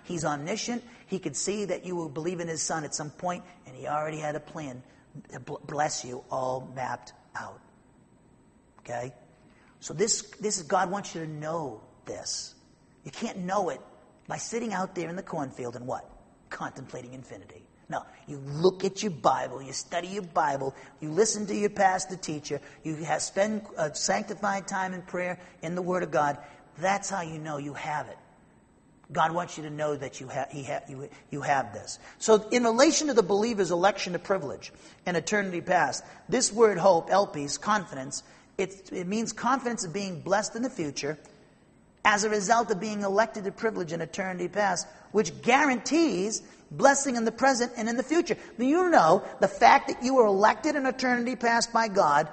[0.04, 0.84] He's omniscient.
[1.08, 3.88] He could see that you will believe in His Son at some point, and He
[3.88, 4.84] already had a plan
[5.34, 7.60] to bless you all mapped out.
[8.80, 9.14] Okay?
[9.82, 12.54] So this, this is God wants you to know this.
[13.04, 13.82] You can't know it
[14.28, 16.10] by sitting out there in the cornfield and what?
[16.50, 17.64] Contemplating infinity.
[17.90, 22.16] No, you look at your Bible, you study your Bible, you listen to your pastor
[22.16, 26.38] teacher, you have spend uh, sanctified time in prayer in the Word of God.
[26.78, 28.18] That's how you know you have it.
[29.12, 32.00] God wants you to know that you, ha- ha- you, you have this.
[32.18, 34.72] So, in relation to the believer's election to privilege
[35.06, 38.24] and eternity past, this word hope, elpis, confidence,
[38.62, 41.18] it, it means confidence of being blessed in the future
[42.04, 46.42] as a result of being elected to privilege in eternity past, which guarantees
[46.72, 48.38] blessing in the present and in the future.
[48.58, 52.30] Do you know the fact that you were elected in eternity past by God?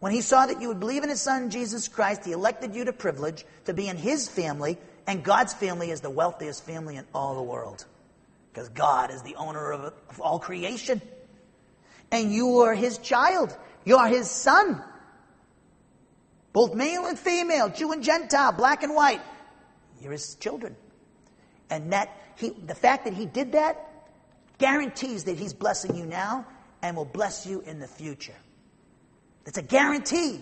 [0.00, 2.84] When He saw that you would believe in His Son, Jesus Christ, He elected you
[2.84, 7.04] to privilege, to be in His family, and God's family is the wealthiest family in
[7.14, 7.84] all the world.
[8.52, 11.00] Because God is the owner of all creation.
[12.10, 13.56] And you are His child.
[13.84, 14.82] You are His son.
[16.52, 19.20] Both male and female, Jew and Gentile, black and white.
[20.00, 20.76] You're His children.
[21.70, 23.88] And that he, the fact that he did that
[24.58, 26.46] guarantees that he's blessing you now
[26.82, 28.34] and will bless you in the future.
[29.46, 30.40] It's a guarantee.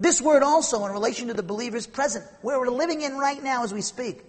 [0.00, 3.62] This word also in relation to the believer's present, where we're living in right now
[3.62, 4.24] as we speak,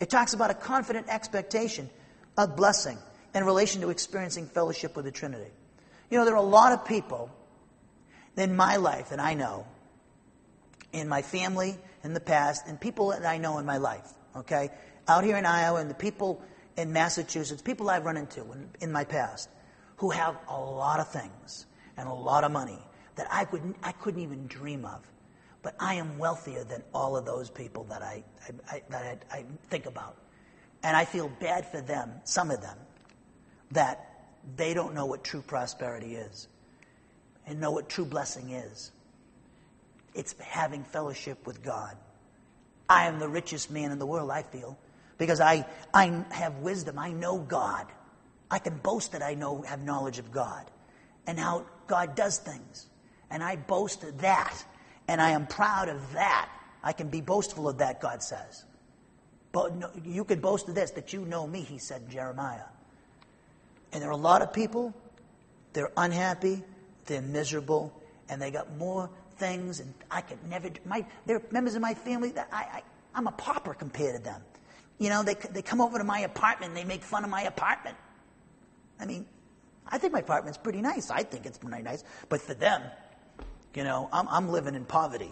[0.00, 1.90] it talks about a confident expectation
[2.36, 2.98] of blessing
[3.34, 5.50] in relation to experiencing fellowship with the Trinity.
[6.10, 7.30] You know, there are a lot of people
[8.36, 9.66] in my life that I know,
[10.94, 14.70] in my family, in the past, and people that I know in my life, okay?
[15.08, 16.42] out here in Iowa and the people
[16.76, 19.48] in Massachusetts, people I've run into in, in my past,
[19.96, 21.66] who have a lot of things
[21.96, 22.78] and a lot of money
[23.16, 23.46] that I,
[23.82, 25.00] I couldn't even dream of.
[25.62, 29.36] But I am wealthier than all of those people that I, I, I that I,
[29.38, 30.16] I think about.
[30.82, 32.76] And I feel bad for them, some of them,
[33.70, 34.26] that
[34.56, 36.48] they don't know what true prosperity is
[37.46, 38.90] and know what true blessing is.
[40.14, 41.96] It's having fellowship with God.
[42.88, 44.78] I am the richest man in the world, I feel,
[45.18, 46.98] because I, I have wisdom.
[46.98, 47.86] I know God.
[48.50, 50.70] I can boast that I know, have knowledge of God
[51.26, 52.86] and how God does things.
[53.30, 54.64] And I boast of that.
[55.08, 56.48] And I am proud of that.
[56.82, 58.64] I can be boastful of that, God says.
[59.52, 62.66] But no, you can boast of this, that you know me, he said in Jeremiah.
[63.92, 64.94] And there are a lot of people,
[65.72, 66.62] they're unhappy,
[67.06, 67.92] they're miserable,
[68.28, 72.30] and they got more things, and I could never, my, they're members of my family
[72.32, 72.82] that I, I,
[73.14, 74.42] I'm a pauper compared to them.
[74.98, 77.42] You know, they, they come over to my apartment and they make fun of my
[77.42, 77.96] apartment.
[79.00, 79.26] I mean,
[79.86, 81.10] I think my apartment's pretty nice.
[81.10, 82.04] I think it's pretty nice.
[82.28, 82.82] But for them,
[83.74, 85.30] you know, I'm, I'm living in poverty.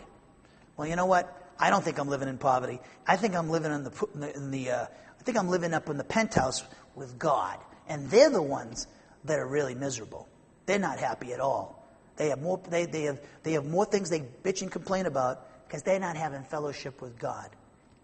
[0.77, 1.39] Well, you know what?
[1.59, 2.81] I don't think I'm living in poverty.
[3.07, 4.87] I think I'm living in the, in the, in the uh,
[5.21, 6.65] I think I'm living up in the penthouse
[6.97, 7.59] with God.
[7.89, 8.89] And they're the ones
[9.25, 10.29] that are really miserable.
[10.67, 11.82] They're not happy at all.
[12.23, 15.67] They have more, they, they, have, they have more things they bitch and complain about
[15.67, 17.51] because they're not having fellowship with God.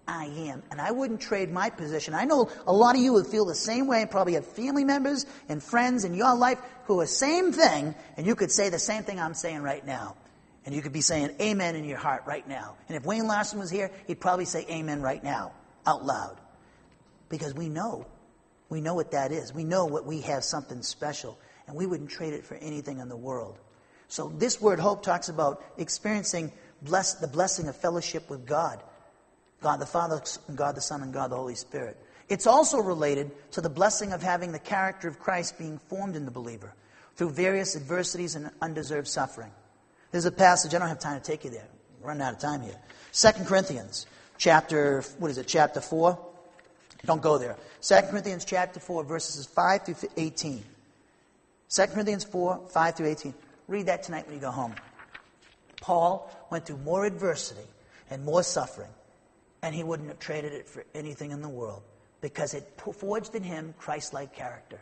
[0.08, 0.64] I am.
[0.72, 2.14] And I wouldn't trade my position.
[2.14, 4.82] I know a lot of you would feel the same way and probably have family
[4.82, 8.78] members and friends in your life who are same thing, and you could say the
[8.80, 10.16] same thing I'm saying right now.
[10.66, 12.74] And you could be saying amen in your heart right now.
[12.88, 15.52] And if Wayne Larson was here, he'd probably say amen right now,
[15.86, 16.40] out loud.
[17.28, 18.04] Because we know.
[18.68, 19.54] We know what that is.
[19.54, 21.38] We know what we have something special.
[21.68, 23.58] And we wouldn't trade it for anything in the world.
[24.08, 26.52] So this word hope talks about experiencing
[26.82, 28.82] bless, the blessing of fellowship with God.
[29.60, 30.22] God the Father,
[30.54, 31.96] God the Son, and God the Holy Spirit.
[32.28, 36.24] It's also related to the blessing of having the character of Christ being formed in
[36.24, 36.74] the believer
[37.16, 39.50] through various adversities and undeserved suffering.
[40.10, 41.66] There's a passage, I don't have time to take you there.
[42.00, 42.76] We're running out of time here.
[43.12, 44.06] Second Corinthians,
[44.36, 46.18] chapter, what is it, chapter 4?
[47.04, 47.56] Don't go there.
[47.80, 50.64] Second Corinthians chapter 4, verses 5 through 18.
[51.70, 53.34] 2 Corinthians 4, 5 through 18.
[53.68, 54.74] Read that tonight when you go home.
[55.80, 57.68] Paul went through more adversity
[58.10, 58.90] and more suffering
[59.62, 61.82] and he wouldn't have traded it for anything in the world
[62.20, 64.80] because it forged in him Christ like character.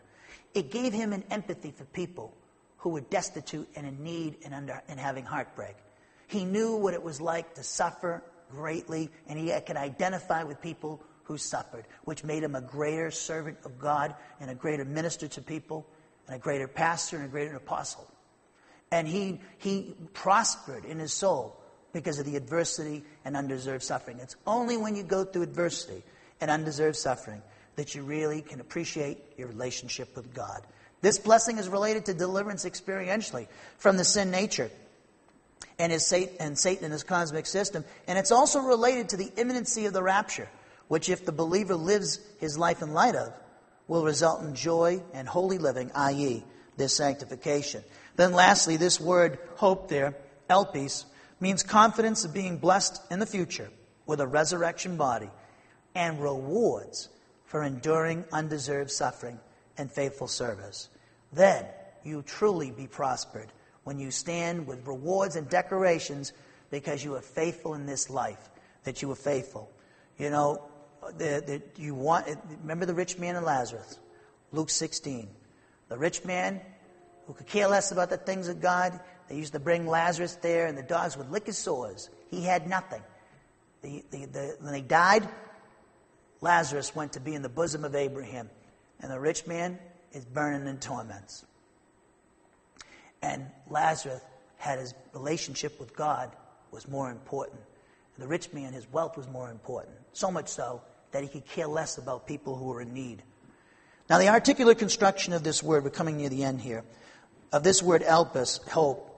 [0.54, 2.34] It gave him an empathy for people
[2.78, 5.76] who were destitute and in need and, under, and having heartbreak.
[6.28, 11.02] He knew what it was like to suffer greatly, and he could identify with people
[11.24, 15.42] who suffered, which made him a greater servant of God and a greater minister to
[15.42, 15.86] people,
[16.26, 18.06] and a greater pastor and a greater apostle.
[18.96, 21.54] And he, he prospered in his soul
[21.92, 24.20] because of the adversity and undeserved suffering.
[24.20, 26.02] It's only when you go through adversity
[26.40, 27.42] and undeserved suffering
[27.74, 30.62] that you really can appreciate your relationship with God.
[31.02, 34.70] This blessing is related to deliverance experientially from the sin nature
[35.78, 37.84] and, his and Satan and his cosmic system.
[38.08, 40.48] And it's also related to the imminency of the rapture,
[40.88, 43.34] which, if the believer lives his life in light of,
[43.88, 46.44] will result in joy and holy living, i.e.,
[46.76, 47.82] this sanctification.
[48.16, 50.14] Then, lastly, this word hope there,
[50.48, 51.04] elpis,
[51.40, 53.70] means confidence of being blessed in the future
[54.06, 55.30] with a resurrection body
[55.94, 57.08] and rewards
[57.44, 59.38] for enduring undeserved suffering
[59.78, 60.88] and faithful service.
[61.32, 61.66] Then
[62.04, 63.52] you truly be prospered
[63.84, 66.32] when you stand with rewards and decorations
[66.70, 68.50] because you are faithful in this life,
[68.84, 69.70] that you are faithful.
[70.18, 70.62] You know,
[71.18, 72.26] the, you want,
[72.62, 73.98] remember the rich man and Lazarus,
[74.52, 75.28] Luke 16.
[75.88, 76.60] The rich man
[77.26, 80.66] who could care less about the things of God, they used to bring Lazarus there,
[80.66, 82.10] and the dogs would lick his sores.
[82.30, 83.02] He had nothing.
[83.82, 85.28] The, the, the, when they died,
[86.40, 88.50] Lazarus went to be in the bosom of Abraham,
[89.00, 89.78] and the rich man
[90.12, 91.44] is burning in torments.
[93.22, 94.20] And Lazarus
[94.56, 96.34] had his relationship with God
[96.70, 97.60] was more important.
[98.18, 99.96] The rich man, his wealth was more important.
[100.12, 103.22] So much so that he could care less about people who were in need.
[104.08, 106.84] Now, the articular construction of this word, we're coming near the end here,
[107.52, 109.12] of this word elpis, hope,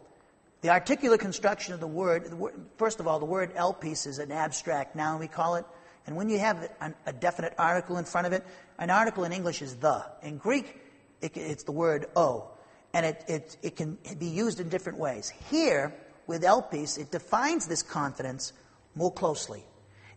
[0.60, 2.32] the articular construction of the word,
[2.78, 5.64] first of all, the word elpis is an abstract noun, we call it.
[6.06, 6.70] And when you have
[7.06, 8.44] a definite article in front of it,
[8.78, 10.04] an article in English is the.
[10.22, 10.80] In Greek,
[11.20, 12.50] it, it's the word o.
[12.94, 15.30] And it, it, it can be used in different ways.
[15.50, 15.94] Here,
[16.26, 18.54] with elpis, it defines this confidence
[18.94, 19.64] more closely.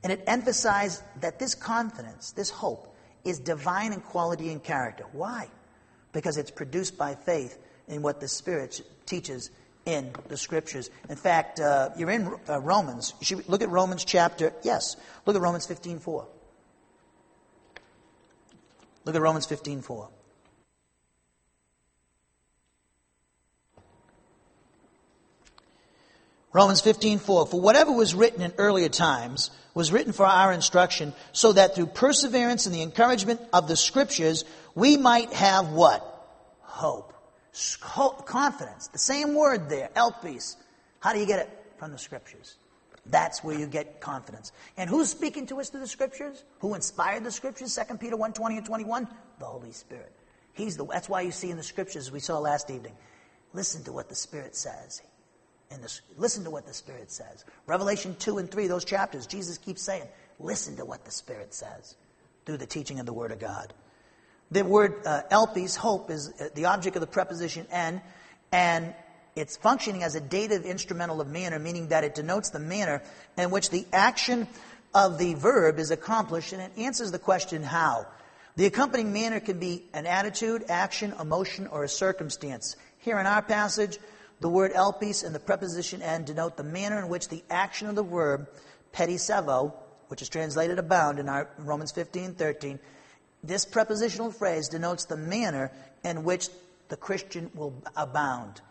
[0.02, 2.91] And it emphasizes that this confidence, this hope,
[3.24, 5.06] is divine in quality and character.
[5.12, 5.48] Why?
[6.12, 7.58] Because it's produced by faith
[7.88, 9.52] in what the Spirit teaches
[9.86, 10.90] in the scriptures.
[11.10, 13.14] In fact, uh, you're in uh, Romans.
[13.22, 14.96] You look at Romans chapter, yes,
[15.26, 16.26] look at Romans 15.4.
[19.06, 20.08] Look at Romans 15.4.
[26.54, 31.54] Romans 15:4 For whatever was written in earlier times was written for our instruction so
[31.54, 34.44] that through perseverance and the encouragement of the scriptures
[34.76, 36.08] we might have what?
[36.62, 37.12] Hope
[38.26, 38.88] confidence.
[38.88, 40.56] The same word there, elpis.
[41.00, 41.50] How do you get it?
[41.78, 42.58] From the scriptures.
[43.08, 44.52] That's where you get confidence.
[44.78, 46.44] And who's speaking to us through the scriptures?
[46.60, 47.76] Who inspired the scriptures?
[47.76, 49.08] 2 Peter 1 20 and 21?
[49.40, 50.12] The Holy Spirit.
[50.54, 52.94] He's the, that's why you see in the scriptures, we saw last evening,
[53.54, 55.02] listen to what the Spirit says.
[55.74, 57.46] In the, listen to what the Spirit says.
[57.66, 60.04] Revelation 2 and 3, those chapters, Jesus keeps saying,
[60.40, 61.96] listen to what the Spirit says
[62.46, 63.74] through the teaching of the Word of God.
[64.52, 68.02] The word uh, elpis, hope, is uh, the object of the preposition en,
[68.52, 68.94] and
[69.34, 73.02] it's functioning as a dative instrumental of manner, meaning that it denotes the manner
[73.38, 74.48] in which the action
[74.94, 78.06] of the verb is accomplished, and it answers the question how.
[78.58, 82.76] The accompanying manner can be an attitude, action, emotion, or a circumstance.
[82.98, 83.98] Here in our passage,
[84.42, 87.96] the word elpis and the preposition en denote the manner in which the action of
[87.96, 88.50] the verb
[88.92, 89.74] perisseuo,
[90.08, 92.80] which is translated abound in our Romans 15, 13,
[93.44, 95.72] this prepositional phrase denotes the manner
[96.04, 96.50] in which
[96.90, 98.62] the Christian will abound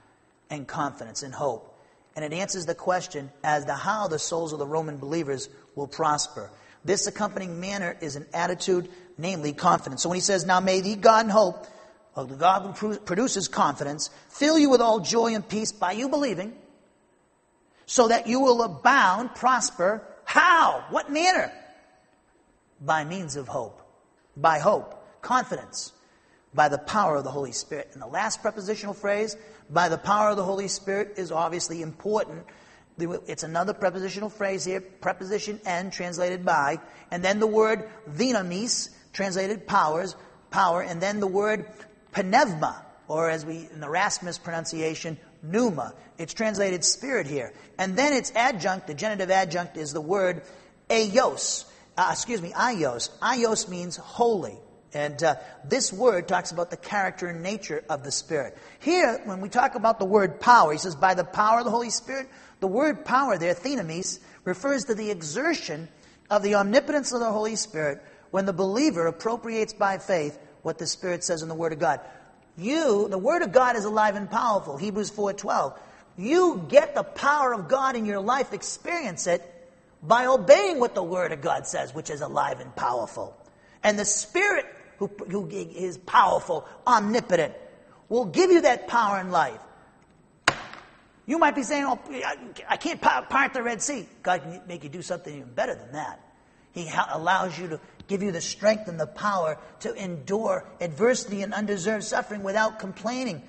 [0.51, 1.79] in confidence and hope.
[2.16, 5.87] And it answers the question as to how the souls of the Roman believers will
[5.87, 6.51] prosper.
[6.85, 10.03] This accompanying manner is an attitude, namely confidence.
[10.03, 11.66] So when he says, Now may the God and hope,
[12.17, 16.53] the God who produces confidence, fill you with all joy and peace by you believing,
[17.87, 20.03] so that you will abound, prosper.
[20.25, 20.85] How?
[20.91, 21.53] What manner?
[22.81, 23.81] By means of hope.
[24.37, 25.23] By hope.
[25.23, 25.93] Confidence.
[26.55, 27.91] By the power of the Holy Spirit.
[27.93, 29.37] And the last prepositional phrase,
[29.69, 32.45] by the power of the Holy Spirit, is obviously important
[32.99, 36.79] it's another prepositional phrase here, preposition and translated by,
[37.11, 40.17] and then the word dynamis, translated powers,
[40.51, 41.67] power, and then the word
[42.17, 45.95] pneuma, or as we, in the Erasmus pronunciation, pneuma.
[46.19, 47.53] It's translated spirit here.
[47.79, 50.43] And then its adjunct, the genitive adjunct is the word
[50.89, 51.65] aios.
[51.97, 53.11] Uh, excuse me, aios.
[53.21, 54.59] Aios means holy.
[54.93, 58.59] And uh, this word talks about the character and nature of the Spirit.
[58.81, 61.71] Here, when we talk about the word power, he says, by the power of the
[61.71, 65.89] Holy Spirit, the word power there, dynamis, refers to the exertion
[66.29, 70.87] of the omnipotence of the Holy Spirit when the believer appropriates by faith what the
[70.87, 72.01] Spirit says in the Word of God.
[72.57, 75.79] You, the Word of God is alive and powerful, Hebrews 4.12.
[76.17, 79.43] You get the power of God in your life, experience it,
[80.03, 83.37] by obeying what the Word of God says, which is alive and powerful.
[83.83, 84.67] And the Spirit,
[84.99, 87.55] who, who is powerful, omnipotent,
[88.09, 89.61] will give you that power in life.
[91.27, 91.99] You might be saying, oh,
[92.69, 94.07] I can't part the Red Sea.
[94.23, 96.21] God can make you do something even better than that.
[96.73, 97.81] He allows you to
[98.11, 103.41] give you the strength and the power to endure adversity and undeserved suffering without complaining.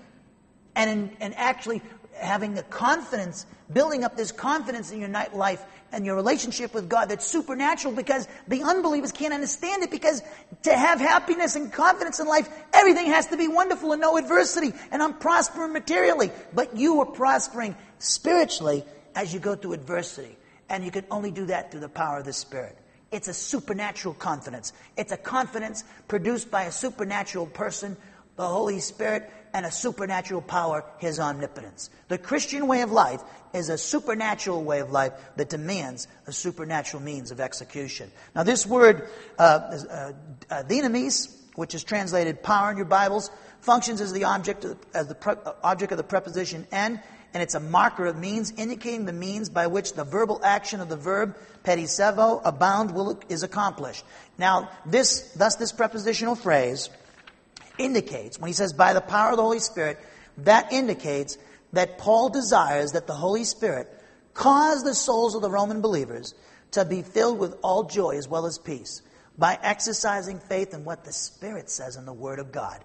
[0.76, 1.82] And, in, and actually
[2.14, 7.10] having the confidence, building up this confidence in your life and your relationship with God
[7.10, 10.22] that's supernatural because the unbelievers can't understand it because
[10.64, 14.74] to have happiness and confidence in life, everything has to be wonderful and no adversity.
[14.92, 16.32] And I'm prospering materially.
[16.54, 18.86] But you are prospering spiritually
[19.16, 20.38] as you go through adversity.
[20.70, 22.78] And you can only do that through the power of the Spirit.
[23.12, 24.74] It's a supernatural confidence.
[24.96, 27.98] It's a confidence produced by a supernatural person,
[28.38, 31.90] the Holy Spirit, and a supernatural power, His omnipotence.
[32.08, 33.22] The Christian way of life
[33.54, 38.12] is a supernatural way of life that demands a supernatural means of execution.
[38.34, 40.14] Now, this word, uh, uh,
[40.50, 45.08] uh, dynamis, which is translated power in your Bibles, functions as the object of, as
[45.08, 47.02] the pre- uh, object of the preposition and,
[47.34, 50.90] and it's a marker of means, indicating the means by which the verbal action of
[50.90, 54.04] the verb perisseuo, abound, will, is accomplished.
[54.38, 56.90] Now, this, thus this prepositional phrase
[57.78, 60.00] indicates, when he says by the power of the Holy Spirit,
[60.40, 61.38] that indicates
[61.74, 63.88] that Paul desires that the Holy Spirit
[64.34, 66.34] cause the souls of the Roman believers
[66.72, 69.02] to be filled with all joy as well as peace
[69.38, 72.84] by exercising faith in what the Spirit says in the Word of God,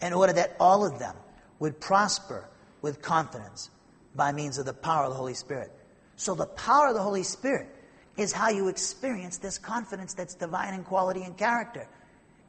[0.00, 1.16] in order that all of them
[1.58, 2.48] would prosper
[2.82, 3.70] with confidence
[4.14, 5.72] by means of the power of the Holy Spirit.
[6.16, 7.68] So, the power of the Holy Spirit
[8.16, 11.88] is how you experience this confidence that's divine in quality and character.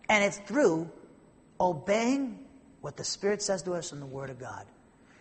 [0.08, 0.90] And it's through
[1.60, 2.46] obeying
[2.82, 4.66] what the Spirit says to us in the Word of God.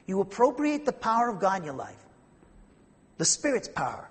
[0.06, 2.04] You appropriate the power of God in your life,
[3.16, 4.10] the Spirit's power,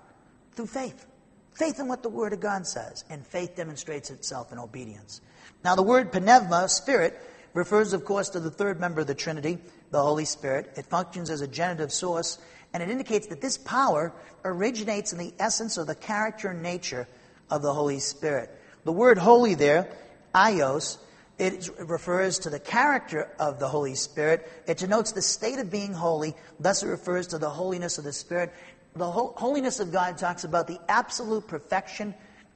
[0.53, 1.05] through faith.
[1.53, 5.21] Faith in what the Word of God says, and faith demonstrates itself in obedience.
[5.63, 7.19] Now, the word pneuma, Spirit,
[7.53, 9.59] refers, of course, to the third member of the Trinity,
[9.91, 10.73] the Holy Spirit.
[10.75, 12.39] It functions as a genitive source,
[12.73, 17.07] and it indicates that this power originates in the essence or the character and nature
[17.49, 18.49] of the Holy Spirit.
[18.83, 19.89] The word holy there,
[20.33, 20.97] hagios,
[21.39, 24.49] it refers to the character of the Holy Spirit.
[24.67, 26.35] It denotes the state of being holy.
[26.59, 28.53] Thus, it refers to the holiness of the Spirit.
[28.95, 32.13] The holiness of God talks about the absolute perfection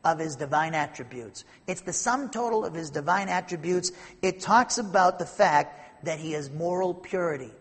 [0.07, 1.43] of his divine attributes.
[1.67, 3.91] It's the sum total of his divine attributes.
[4.21, 7.51] It talks about the fact that he is moral purity,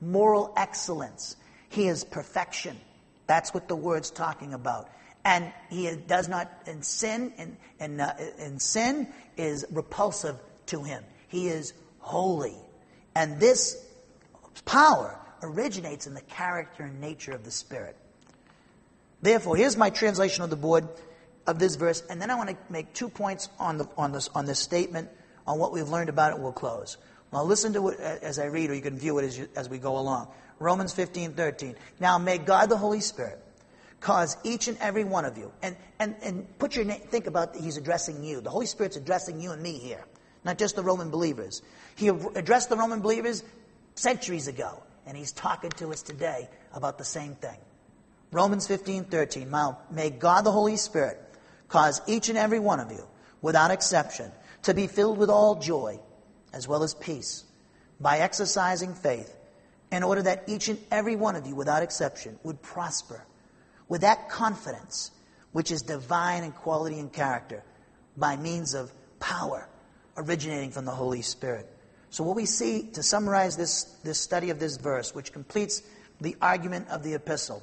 [0.00, 1.36] moral excellence.
[1.70, 2.76] He is perfection.
[3.26, 4.90] That's what the word's talking about.
[5.24, 7.32] And he does not, in sin,
[7.80, 10.36] and, uh, in sin is repulsive
[10.66, 11.02] to him.
[11.28, 12.56] He is holy.
[13.14, 13.82] And this
[14.66, 17.96] power originates in the character and nature of the Spirit.
[19.22, 20.86] Therefore, here's my translation of the board
[21.46, 24.28] of this verse, and then I want to make two points on, the, on, this,
[24.34, 25.08] on this statement,
[25.46, 26.96] on what we've learned about it, we'll close.
[27.30, 29.68] Well, listen to it as I read, or you can view it as, you, as
[29.68, 30.28] we go along.
[30.58, 31.74] Romans 15, 13.
[32.00, 33.40] Now may God the Holy Spirit
[34.00, 37.56] cause each and every one of you, and, and, and put your name, think about
[37.56, 38.40] he's addressing you.
[38.40, 40.04] The Holy Spirit's addressing you and me here
[40.44, 41.62] not just the Roman believers.
[41.96, 43.42] He addressed the Roman believers
[43.94, 47.56] centuries ago, and he's talking to us today about the same thing.
[48.30, 49.50] Romans 15, 13.
[49.50, 51.20] Now, may God the Holy Spirit
[51.68, 53.06] cause each and every one of you,
[53.42, 54.30] without exception,
[54.62, 55.98] to be filled with all joy
[56.52, 57.44] as well as peace
[58.00, 59.36] by exercising faith,
[59.92, 63.24] in order that each and every one of you, without exception, would prosper
[63.88, 65.10] with that confidence,
[65.52, 67.62] which is divine in quality and character,
[68.16, 69.68] by means of power
[70.16, 71.68] originating from the Holy Spirit.
[72.10, 75.82] So, what we see to summarize this, this study of this verse, which completes
[76.20, 77.62] the argument of the epistle,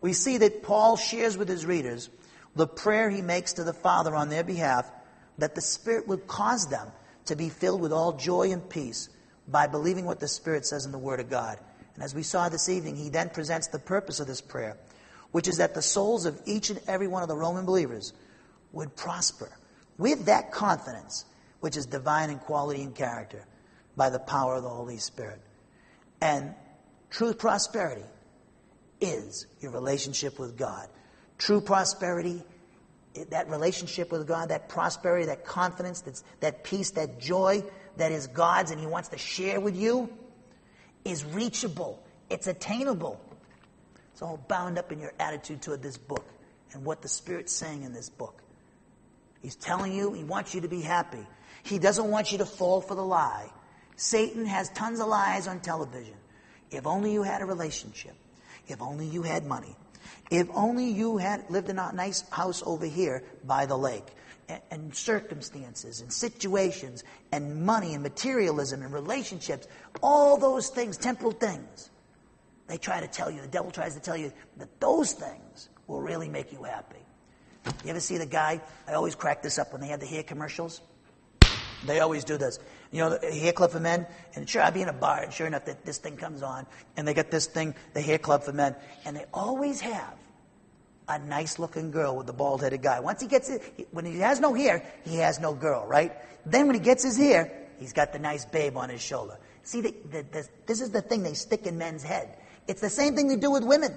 [0.00, 2.10] we see that Paul shares with his readers
[2.54, 4.90] the prayer he makes to the Father on their behalf
[5.38, 6.88] that the Spirit would cause them
[7.26, 9.08] to be filled with all joy and peace
[9.48, 11.58] by believing what the Spirit says in the Word of God.
[11.94, 14.76] And as we saw this evening, he then presents the purpose of this prayer,
[15.30, 18.12] which is that the souls of each and every one of the Roman believers
[18.72, 19.50] would prosper
[19.98, 21.24] with that confidence,
[21.60, 23.46] which is divine in quality and character,
[23.96, 25.40] by the power of the Holy Spirit.
[26.20, 26.54] And
[27.10, 28.06] true prosperity
[29.00, 30.88] is your relationship with God.
[31.42, 32.40] True prosperity,
[33.30, 37.64] that relationship with God, that prosperity, that confidence, that's, that peace, that joy
[37.96, 40.08] that is God's and He wants to share with you
[41.04, 42.00] is reachable.
[42.30, 43.20] It's attainable.
[44.12, 46.24] It's all bound up in your attitude toward this book
[46.74, 48.40] and what the Spirit's saying in this book.
[49.40, 51.26] He's telling you He wants you to be happy.
[51.64, 53.50] He doesn't want you to fall for the lie.
[53.96, 56.14] Satan has tons of lies on television.
[56.70, 58.14] If only you had a relationship.
[58.68, 59.76] If only you had money.
[60.30, 64.06] If only you had lived in a nice house over here by the lake.
[64.48, 69.68] And, and circumstances and situations and money and materialism and relationships,
[70.02, 71.90] all those things, temporal things.
[72.66, 76.00] They try to tell you, the devil tries to tell you that those things will
[76.00, 76.96] really make you happy.
[77.84, 78.60] You ever see the guy?
[78.88, 80.80] I always crack this up when they have the hair commercials.
[81.84, 82.58] They always do this.
[82.92, 84.06] You know, the hair club for men.
[84.34, 86.66] And sure, I'd be in a bar, and sure enough, that this thing comes on,
[86.96, 90.14] and they got this thing, the hair club for men, and they always have
[91.08, 93.00] a nice looking girl with the bald headed guy.
[93.00, 96.12] Once he gets it, when he has no hair, he has no girl, right?
[96.46, 99.38] Then when he gets his hair, he's got the nice babe on his shoulder.
[99.62, 102.36] See, the, the, the, this is the thing they stick in men's head.
[102.68, 103.96] It's the same thing they do with women.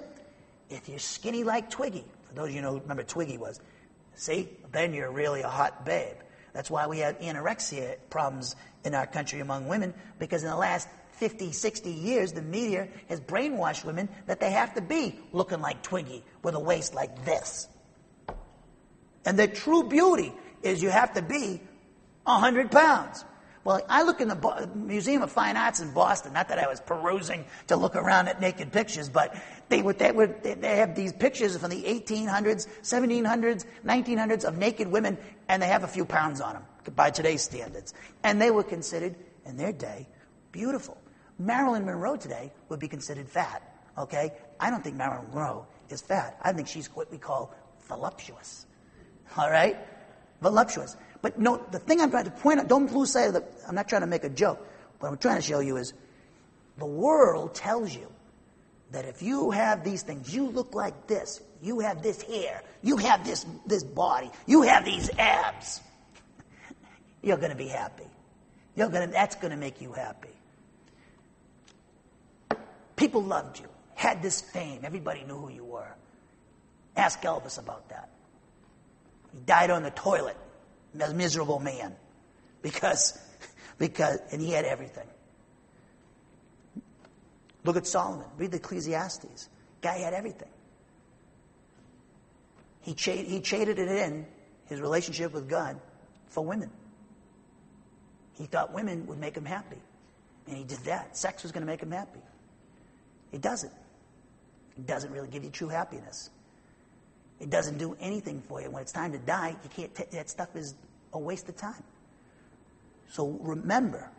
[0.70, 3.60] If you're skinny like Twiggy, for those of you know, remember Twiggy was,
[4.16, 6.16] see, then you're really a hot babe.
[6.56, 10.88] That's why we have anorexia problems in our country among women, because in the last
[11.18, 15.84] 50, 60 years, the media has brainwashed women that they have to be looking like
[15.84, 17.68] Twiggy with a waist like this.
[19.26, 20.34] And the true beauty
[20.64, 21.62] is you have to be
[22.24, 23.26] 100 pounds.
[23.66, 26.34] Well, I look in the Museum of Fine Arts in Boston.
[26.34, 29.36] Not that I was perusing to look around at naked pictures, but
[29.70, 34.88] they would they would they have these pictures from the 1800s, 1700s, 1900s of naked
[34.88, 35.18] women,
[35.49, 36.63] and they have a few pounds on them
[36.95, 39.16] by today's standards, and they were considered
[39.47, 40.07] in their day
[40.51, 40.95] beautiful.
[41.39, 43.63] Marilyn Monroe today would be considered fat.
[43.97, 46.38] Okay, I don't think Marilyn Monroe is fat.
[46.43, 47.51] I think she's what we call
[47.88, 48.68] voluptuous.
[49.36, 49.76] All right,
[50.39, 50.95] voluptuous.
[51.26, 53.74] But no, the thing I'm trying to point out, don't lose sight of the, I'm
[53.74, 54.64] not trying to make a joke.
[55.00, 55.92] What I'm trying to show you is
[56.78, 58.12] the world tells you
[58.92, 62.98] that if you have these things, you look like this, you have this hair, you
[62.98, 65.82] have this, this body, you have these abs,
[67.24, 68.06] you're going to be happy.
[68.76, 70.30] You're to, that's going to make you happy.
[72.98, 73.66] People loved you,
[73.96, 75.96] had this fame, everybody knew who you were.
[76.96, 78.12] Ask Elvis about that.
[79.34, 80.38] He died on the toilet
[81.14, 81.96] miserable man
[82.62, 83.18] because,
[83.78, 85.08] because, and he had everything.
[87.64, 88.28] Look at Solomon.
[88.38, 89.50] Read the Ecclesiastes.
[89.82, 90.50] Guy had everything.
[92.82, 94.26] He, cha- he traded it in,
[94.68, 95.80] his relationship with God,
[96.28, 96.70] for women.
[98.38, 99.82] He thought women would make him happy.
[100.48, 101.18] And he did that.
[101.18, 102.20] Sex was going to make him happy.
[103.32, 103.74] It doesn't.
[104.78, 106.30] It doesn't really give you true happiness.
[107.40, 108.72] It doesn't do anything for you.
[108.72, 109.94] When it's time to die, you can't.
[109.94, 110.74] T- that stuff is
[111.14, 111.84] a waste of time.
[113.10, 114.10] So remember,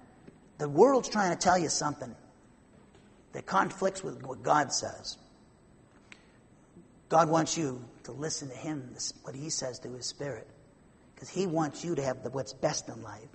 [0.58, 2.14] the world's trying to tell you something
[3.32, 5.18] that conflicts with what God says.
[7.08, 10.48] God wants you to listen to Him, what He says to His Spirit,
[11.14, 13.28] because He wants you to have the, what's best in life.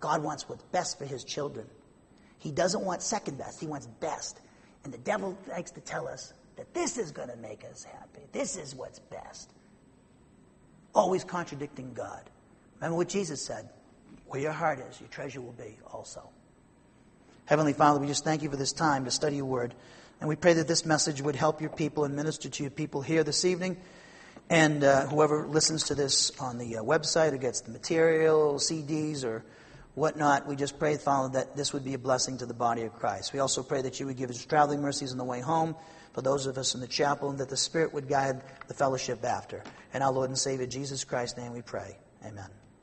[0.00, 1.66] God wants what's best for His children.
[2.38, 4.40] He doesn't want second best, He wants best.
[4.84, 8.26] And the devil likes to tell us that this is going to make us happy.
[8.32, 9.50] This is what's best.
[10.92, 12.28] Always contradicting God.
[12.76, 13.70] Remember what Jesus said
[14.26, 16.28] where your heart is, your treasure will be also.
[17.46, 19.74] Heavenly Father, we just thank you for this time to study your word.
[20.20, 23.00] And we pray that this message would help your people and minister to your people
[23.00, 23.78] here this evening.
[24.50, 29.24] And uh, whoever listens to this on the uh, website or gets the material, CDs,
[29.24, 29.44] or
[29.94, 32.92] whatnot, we just pray, Father, that this would be a blessing to the body of
[32.92, 33.32] Christ.
[33.32, 35.74] We also pray that you would give us traveling mercies on the way home
[36.18, 39.24] for those of us in the chapel, and that the Spirit would guide the fellowship
[39.24, 39.62] after.
[39.94, 41.96] In our Lord and Savior Jesus Christ's name we pray.
[42.26, 42.57] Amen.